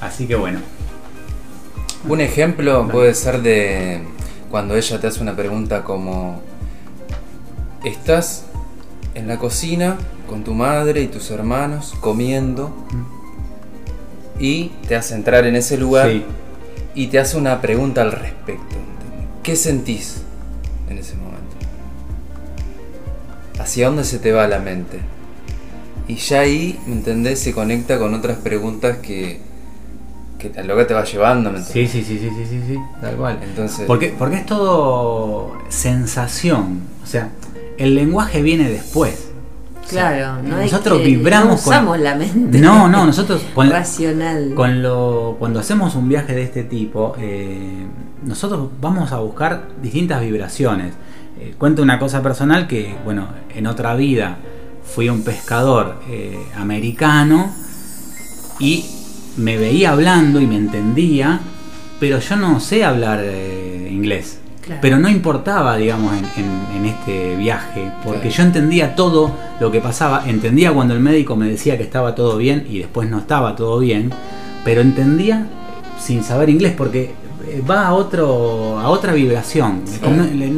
[0.00, 0.60] Así que bueno.
[2.06, 4.02] Un ejemplo puede ser de
[4.54, 6.40] cuando ella te hace una pregunta como
[7.84, 8.44] estás
[9.16, 9.96] en la cocina
[10.28, 12.72] con tu madre y tus hermanos comiendo
[14.38, 16.24] y te hace entrar en ese lugar Sí.
[16.94, 18.76] y te hace una pregunta al respecto.
[19.42, 20.22] ¿Qué sentís
[20.88, 21.56] en ese momento?
[23.58, 25.00] ¿Hacia dónde se te va la mente?
[26.06, 27.40] Y ya ahí, ¿me entendés?
[27.40, 29.40] Se conecta con otras preguntas que,
[30.52, 31.60] que a lo que te va llevando, ¿me?
[31.62, 33.38] Sí, sí, sí, sí, sí, sí, sí, tal cual.
[33.42, 36.80] Entonces, Porque, porque es todo sensación.
[37.02, 37.30] O sea,
[37.78, 39.30] el lenguaje viene después.
[39.88, 42.58] Claro, no hay nosotros que- vibramos no usamos la mente.
[42.58, 44.52] No, no, nosotros con la- racional.
[44.54, 47.86] con lo, cuando hacemos un viaje de este tipo, eh,
[48.24, 50.94] nosotros vamos a buscar distintas vibraciones.
[51.38, 54.38] Eh, cuento una cosa personal que, bueno, en otra vida
[54.84, 57.52] fui un pescador eh, americano
[58.58, 58.86] y
[59.36, 61.40] me veía hablando y me entendía,
[62.00, 64.38] pero yo no sé hablar eh, inglés.
[64.62, 64.80] Claro.
[64.80, 68.34] Pero no importaba, digamos, en, en- en este viaje, porque Claro.
[68.36, 72.38] yo entendía todo lo que pasaba, entendía cuando el médico me decía que estaba todo
[72.38, 74.10] bien y después no estaba todo bien,
[74.64, 75.46] pero entendía
[76.00, 77.12] sin saber inglés porque
[77.46, 79.82] eh, va a otro a otra vibración,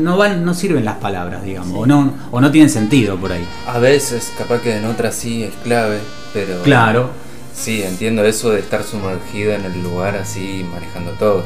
[0.05, 3.45] no van no sirven las palabras, digamos, o no o no tienen sentido por ahí.
[3.67, 5.99] a veces, capaz que en otras sí es clave,
[6.33, 6.63] pero...
[6.63, 7.11] Claro.
[7.57, 11.43] Sí, entiendo eso de estar sumergido en el lugar así, manejando todo.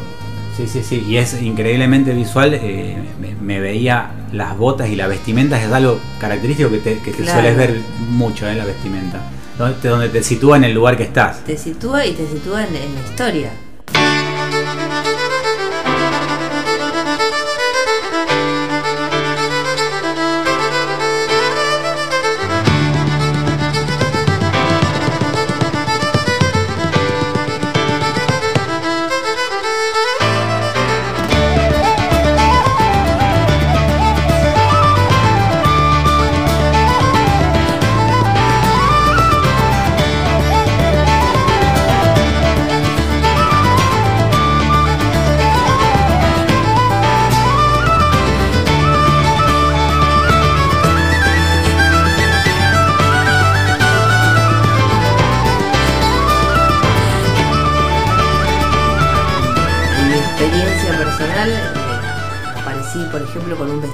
[0.57, 2.53] Sí, sí, sí, y es increíblemente visual.
[2.55, 7.13] eh, me, me veía las botas y la vestimenta, es algo característico que te, que
[7.13, 7.41] te Claro.
[7.41, 7.81] sueles ver
[8.11, 9.21] mucho en la vestimenta.
[9.57, 11.45] Donde te, donde te sitúa en el lugar que estás.
[11.45, 13.51] Te sitúa y te sitúa en, en la historia.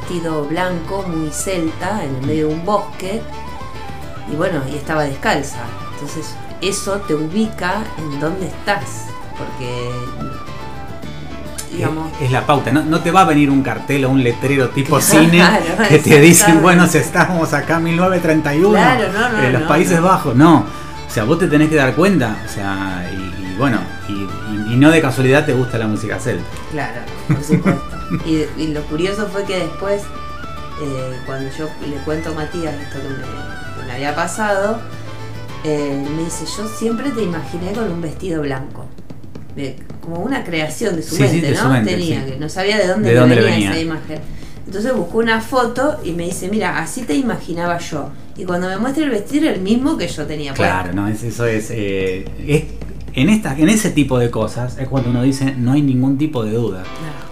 [0.09, 3.21] Vestido blanco muy celta en el medio de un bosque
[4.33, 5.59] y bueno, y estaba descalza.
[5.95, 9.91] Entonces, eso te ubica en dónde estás, porque
[11.73, 14.23] digamos, Es, es la pauta, no, no te va a venir un cartel o un
[14.23, 15.45] letrero tipo Claro, cine
[15.89, 20.01] que te dicen, bueno, si estamos acá en 1931, Claro, no, no, en los Países.
[20.01, 20.37] Bajos.
[20.37, 23.79] No, o sea, vos te tenés que dar cuenta, o sea, y, y bueno,
[24.09, 26.45] y, y- y no de casualidad te gusta la música celta.
[26.71, 27.96] Claro, por supuesto.
[28.27, 30.03] Y, y lo curioso fue que después,
[30.83, 34.79] eh, cuando yo le cuento a Matías esto que me, que me había pasado,
[35.65, 38.87] eh, me dice, yo siempre te imaginé con un vestido blanco.
[39.57, 41.63] De- como una creación de su Sí, sí, mente, de ¿no?
[41.63, 42.31] su mente, Tenía, sí.
[42.31, 43.71] que no sabía de dónde, ¿De le dónde le venía, venía?
[43.73, 44.21] esa imagen.
[44.67, 48.11] Entonces buscó una foto y me dice, mira, así te imaginaba yo.
[48.37, 50.63] Y cuando me muestra el vestido era el mismo que yo tenía puesto.
[50.73, 52.65] Claro, no, es- eso es, eh, es
[53.15, 56.45] en esta, en ese tipo de cosas es cuando uno dice no hay ningún tipo
[56.45, 56.85] de duda.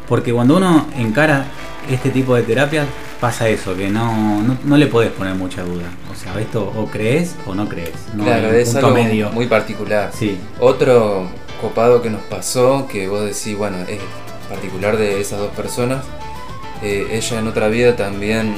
[0.09, 1.47] Porque cuando uno encara
[1.91, 2.87] este tipo de terapias,
[3.21, 5.85] pasa eso, que no, no, no le podés poner mucha duda.
[6.13, 7.95] O sea, esto o crees o no crees.
[8.15, 9.31] No claro, es punto algo medio.
[9.31, 10.11] muy particular.
[10.13, 10.39] Sí.
[10.61, 11.29] Otro
[11.61, 14.01] copado que nos pasó, que vos decís, bueno, es
[14.49, 16.05] particular de esas dos personas,
[16.83, 18.55] eh, ella en otra vida también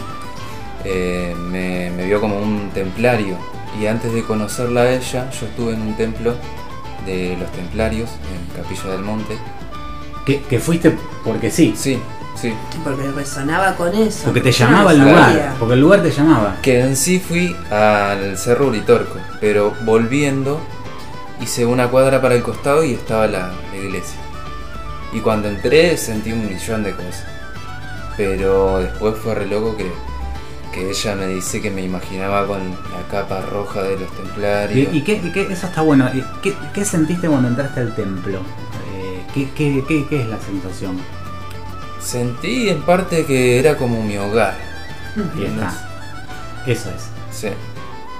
[0.85, 3.37] eh, me, me vio como un templario.
[3.81, 6.35] Y antes de conocerla a ella, yo estuve en un templo
[7.05, 9.37] de los templarios, en Capilla del Monte.
[10.27, 11.75] Que, que fuiste porque sí.
[11.77, 11.99] Sí,
[12.35, 12.53] sí.
[12.85, 14.25] Porque resonaba con eso.
[14.25, 15.25] Porque te llamaba el lugar.
[15.31, 15.55] sabía.
[15.59, 16.57] Porque el lugar te llamaba.
[16.63, 20.61] Que en sí fui al Cerro Uritorco, pero volviendo
[21.41, 24.19] hice una cuadra para el costado y estaba la, la iglesia.
[25.13, 27.25] Y cuando entré sentí un millón de cosas.
[28.17, 29.91] Pero después fue re loco que,
[30.73, 34.95] que ella me dice que me imaginaba con la capa roja de los ¿Y, templarios.
[34.95, 36.09] y qué, y qué- eso está bueno.
[36.15, 38.41] ¿Y ¿Qué, qué sentiste cuando entraste al templo?
[39.37, 40.99] ¿Qué, qué, qué, qué es la sensación?
[42.01, 44.57] Sentí en parte que era como mi hogar.
[45.39, 45.73] Y está.
[46.67, 47.11] Eso es.
[47.31, 47.49] Sí.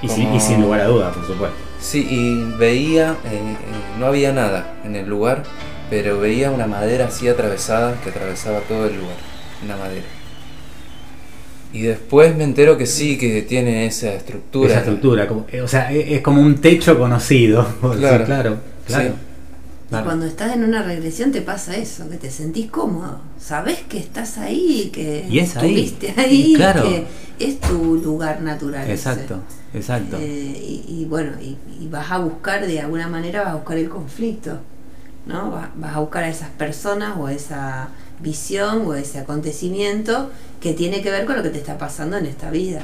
[0.03, 1.57] Y, sin, y sin lugar a duda, por supuesto.
[1.81, 3.57] Sí, y veía, eh, eh,
[3.99, 5.43] no había nada en el lugar,
[5.91, 9.17] pero veía una madera así atravesada que atravesaba todo el lugar,
[9.65, 10.05] una madera.
[11.73, 14.71] Y después me entero que sí, que tiene esa estructura.
[14.71, 15.27] Esa estructura.
[15.29, 17.65] como- eh, o sea, es, es como un techo conocido.
[17.65, 18.25] Sí, Claro.
[18.25, 18.57] claro.
[18.87, 19.15] claro.
[19.89, 23.21] Y cuando estás en una regresión te pasa eso, que te sentís cómodo.
[23.41, 25.87] Sabés que estás ahí, que Y es ahí.
[25.87, 26.83] estuviste ahí, Y claro.
[26.83, 27.07] que
[27.39, 28.83] es tu lugar natural.
[28.91, 28.95] ese.
[28.95, 29.39] Exacto,
[29.73, 30.17] exacto.
[30.19, 30.25] Eh,
[30.61, 33.89] y, y bueno, y, y vas a buscar, de alguna manera, vas a buscar el
[33.89, 34.59] conflicto,
[35.27, 35.53] ¿no?
[35.53, 37.89] Vas, vas a buscar a esas personas o a esa
[38.21, 40.31] visión o a ese acontecimiento
[40.61, 42.83] que tiene que ver con lo que te está pasando en esta vida.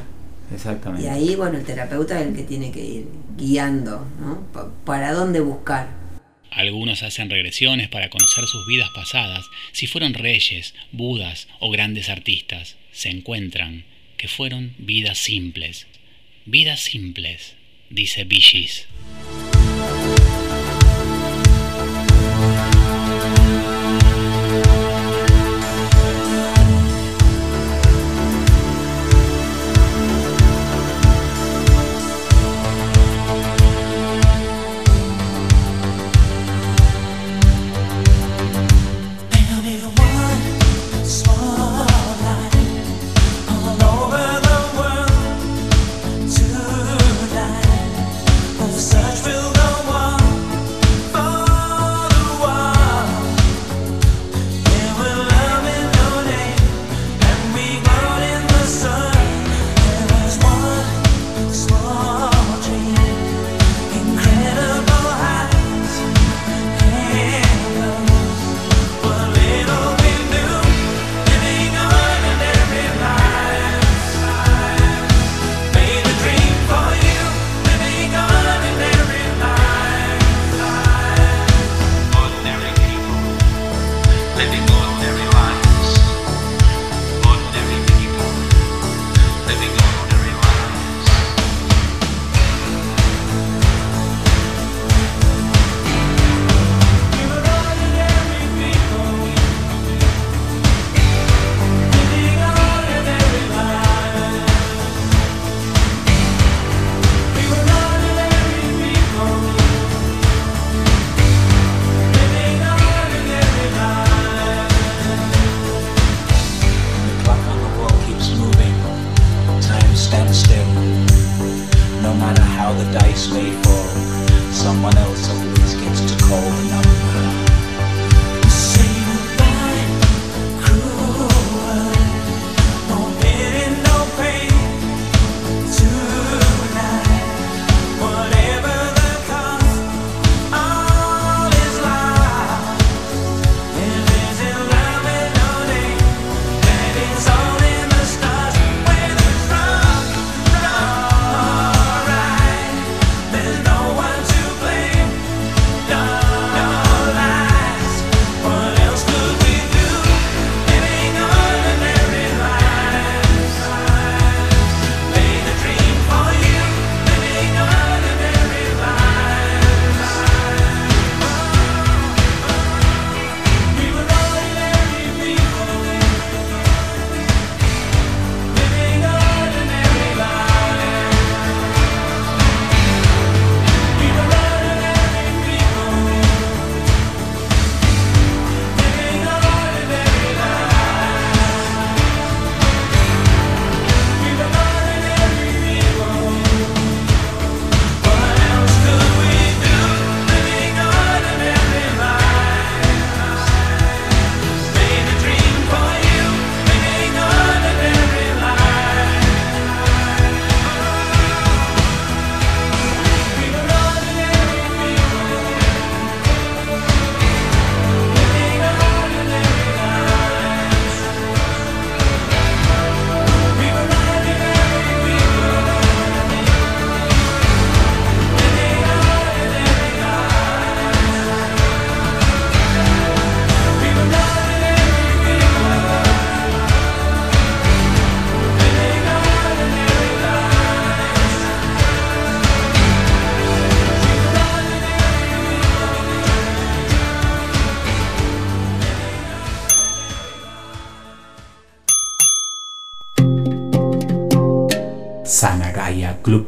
[0.55, 1.05] Exactamente.
[1.05, 4.39] Y ahí, bueno, el terapeuta es el que tiene que ir guiando, ¿no?
[4.53, 6.01] Pa- para dónde buscar.
[6.55, 12.77] Algunos hacen regresiones para conocer sus vidas pasadas, si fueron reyes, budas o grandes artistas.
[12.93, 13.85] Se encuentran
[14.19, 15.87] que fueron vidas simples.
[16.45, 17.55] Vidas simples,
[17.89, 18.87] dice Bishis.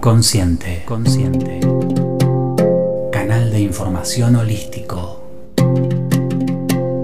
[0.05, 0.83] Consciente.
[0.85, 1.61] Consciente.
[3.11, 5.23] Canal de información holístico.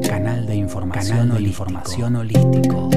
[0.07, 1.65] Canal de información, Canal de holístico.
[1.65, 2.91] información holístico.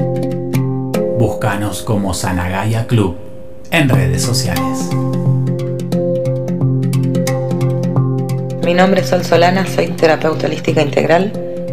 [1.18, 3.16] Búscanos como Sanagaya Club
[3.70, 4.90] en redes sociales.
[8.62, 11.32] Mi nombre es Sol Solana, soy terapeuta holística integral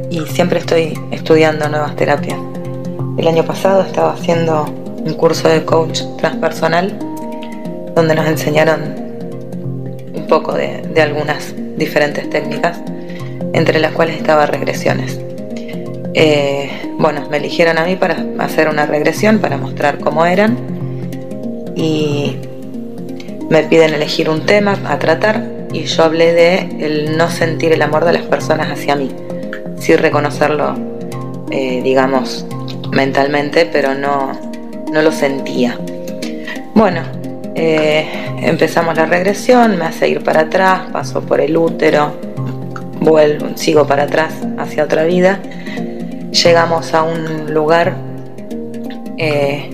[0.10, 2.40] y siempre estoy estudiando nuevas terapias.
[3.18, 4.74] El año pasado estaba haciendo
[5.04, 7.11] un curso de coach transpersonal
[7.96, 8.96] donde nos enseñaron
[10.14, 12.80] un poco de, algunas diferentes técnicas,
[13.54, 15.20] entre las cuales estaba regresiones.
[16.14, 20.58] Eh, bueno, me eligieron a mí para hacer una regresión, para mostrar cómo eran
[21.76, 22.38] y
[23.50, 27.82] me piden elegir un tema a tratar y yo hablé de el no sentir el
[27.82, 29.10] amor de las personas hacia mí,
[29.80, 30.76] sí reconocerlo,
[31.50, 32.46] eh, digamos,
[32.92, 34.32] mentalmente, pero no,
[34.92, 35.78] no lo sentía.
[36.76, 37.02] Bueno,
[37.56, 38.08] eh,
[38.42, 42.14] empezamos la regresión, me hace ir para atrás, paso por el útero,
[43.00, 45.40] vuelvo, sigo para atrás hacia otra vida.
[46.32, 47.96] Llegamos a un lugar
[49.18, 49.70] eh,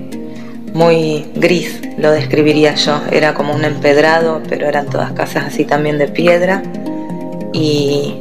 [0.73, 3.01] muy gris, lo describiría yo.
[3.11, 6.63] Era como un empedrado, pero eran todas casas así también de piedra.
[7.53, 8.19] Y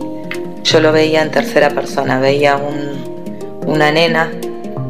[0.64, 4.30] yo lo veía en tercera persona, veía un, una nena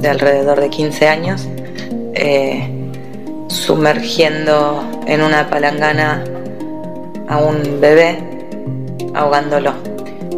[0.01, 1.49] de alrededor de 15 años
[2.15, 2.76] eh,
[3.49, 6.25] sumergiendo en una palangana
[7.29, 8.19] a un bebé,
[9.15, 9.73] ahogándolo.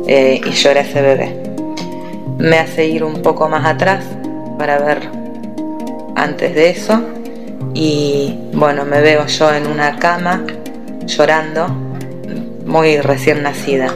[0.07, 1.37] Eh, y era ese bebé.
[2.39, 4.05] Me hace ir un poco más atrás
[4.59, 5.11] para ver
[6.17, 7.03] antes de eso.
[7.75, 10.45] Y bueno, me veo yo en una cama
[11.05, 11.69] llorando,
[12.67, 13.93] muy recién nacida.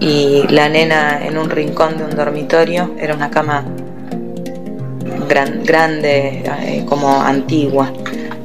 [0.00, 3.64] Y la nena en un rincón de un dormitorio, era una cama
[5.28, 7.92] gran, grande, eh, como antigua.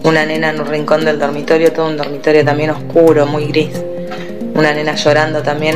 [0.03, 3.71] Una nena en un rincón del dormitorio, todo un dormitorio también oscuro, muy gris.
[4.55, 5.75] Una nena llorando también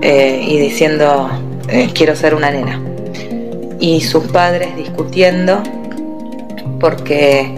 [0.00, 1.30] eh, y diciendo,
[1.68, 2.80] eh, quiero ser una nena.
[3.78, 5.62] Y sus padres discutiendo
[6.80, 7.54] porque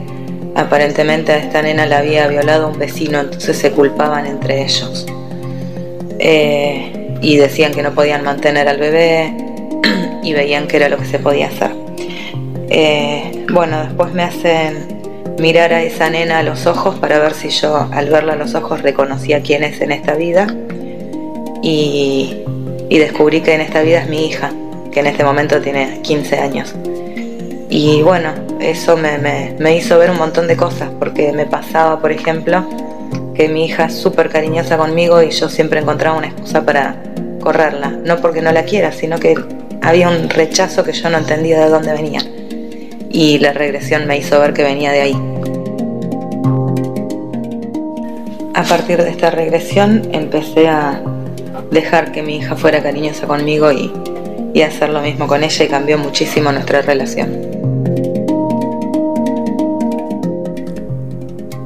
[0.54, 5.06] aparentemente a esta nena la había violado un vecino, entonces se culpaban entre ellos.
[6.18, 9.32] Y decían que no podían mantener al bebé
[10.22, 11.81] y veían que era lo que se podía hacer.
[12.74, 15.02] Eh, bueno, después me hacen
[15.38, 18.54] mirar a esa nena a los ojos para ver si yo al verla a los
[18.54, 20.46] ojos reconocía quién es en esta vida
[21.62, 22.38] y,
[22.88, 24.52] descubrí que en esta vida es mi hija,
[24.90, 26.74] que en este momento tiene 15 años.
[27.68, 32.00] Y bueno, eso me, me, me, hizo ver un montón de cosas, porque me pasaba,
[32.00, 32.66] por ejemplo,
[33.34, 36.96] que mi hija es súper cariñosa conmigo y yo siempre encontraba una excusa para
[37.40, 37.90] correrla.
[37.90, 39.34] No porque no la quiera, sino que
[39.82, 42.20] había un rechazo que yo no entendía de dónde venía.
[43.12, 45.16] Y la regresión me hizo ver que venía de ahí.
[48.54, 51.02] A partir de esta regresión empecé a
[51.70, 53.92] dejar que mi hija fuera cariñosa conmigo y,
[54.54, 57.52] y hacer lo mismo con ella y cambió muchísimo nuestra relación.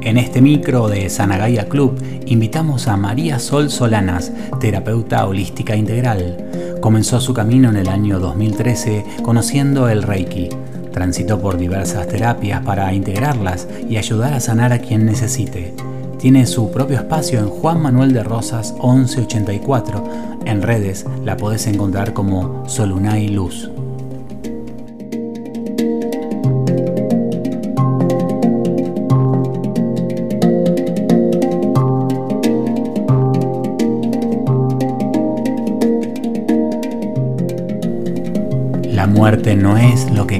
[0.06, 6.78] En este micro de Sanagaya Club invitamos a María Sol Solanas, terapeuta holística integral.
[6.80, 10.48] Comenzó su camino en el año 2013 conociendo el Reiki.
[10.96, 15.74] Transitó por diversas terapias para integrarlas y ayudar a sanar a quien necesite.
[16.18, 20.40] Tiene su propio espacio en Juan Manuel de Rosas 1184.
[20.46, 23.70] En redes la podés encontrar como Solunay Luz.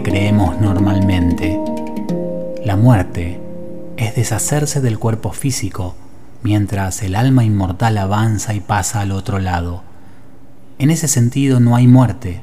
[0.03, 1.59] Creemos normalmente.
[2.64, 3.40] La muerte
[3.97, 5.94] es deshacerse del cuerpo físico
[6.42, 9.82] mientras el alma inmortal avanza y pasa al otro lado.
[10.78, 12.40] En ese sentido no hay muerte,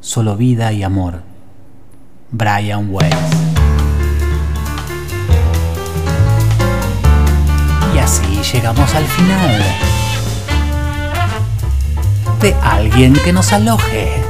[0.00, 1.22] solo vida y amor.
[2.30, 3.14] Brian Weiss.
[7.94, 9.62] Y así llegamos al final
[12.40, 14.27] de alguien que nos aloje.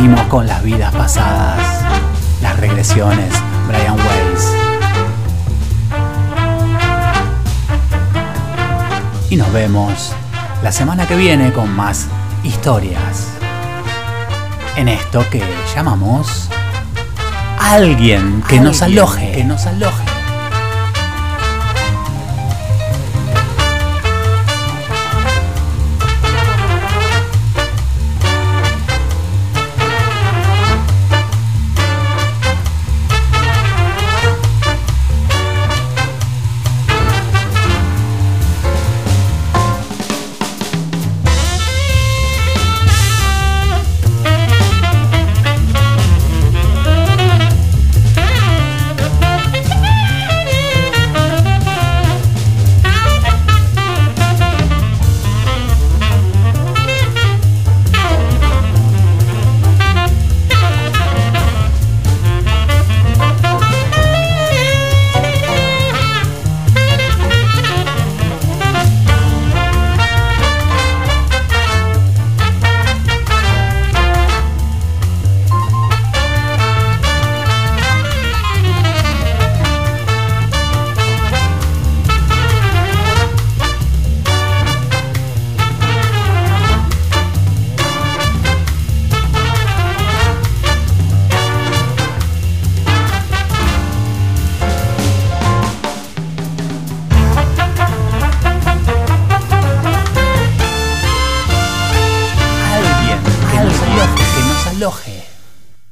[0.00, 1.84] Metimos con las vidas pasadas,
[2.40, 3.34] las regresiones,
[3.68, 4.54] Brian Weiss.
[9.28, 10.14] Y nos vemos
[10.62, 12.06] la semana que viene con más
[12.44, 13.28] historias.
[14.74, 15.44] En esto que
[15.74, 16.48] llamamos
[17.58, 20.09] alguien que nos aloje, que nos aloje.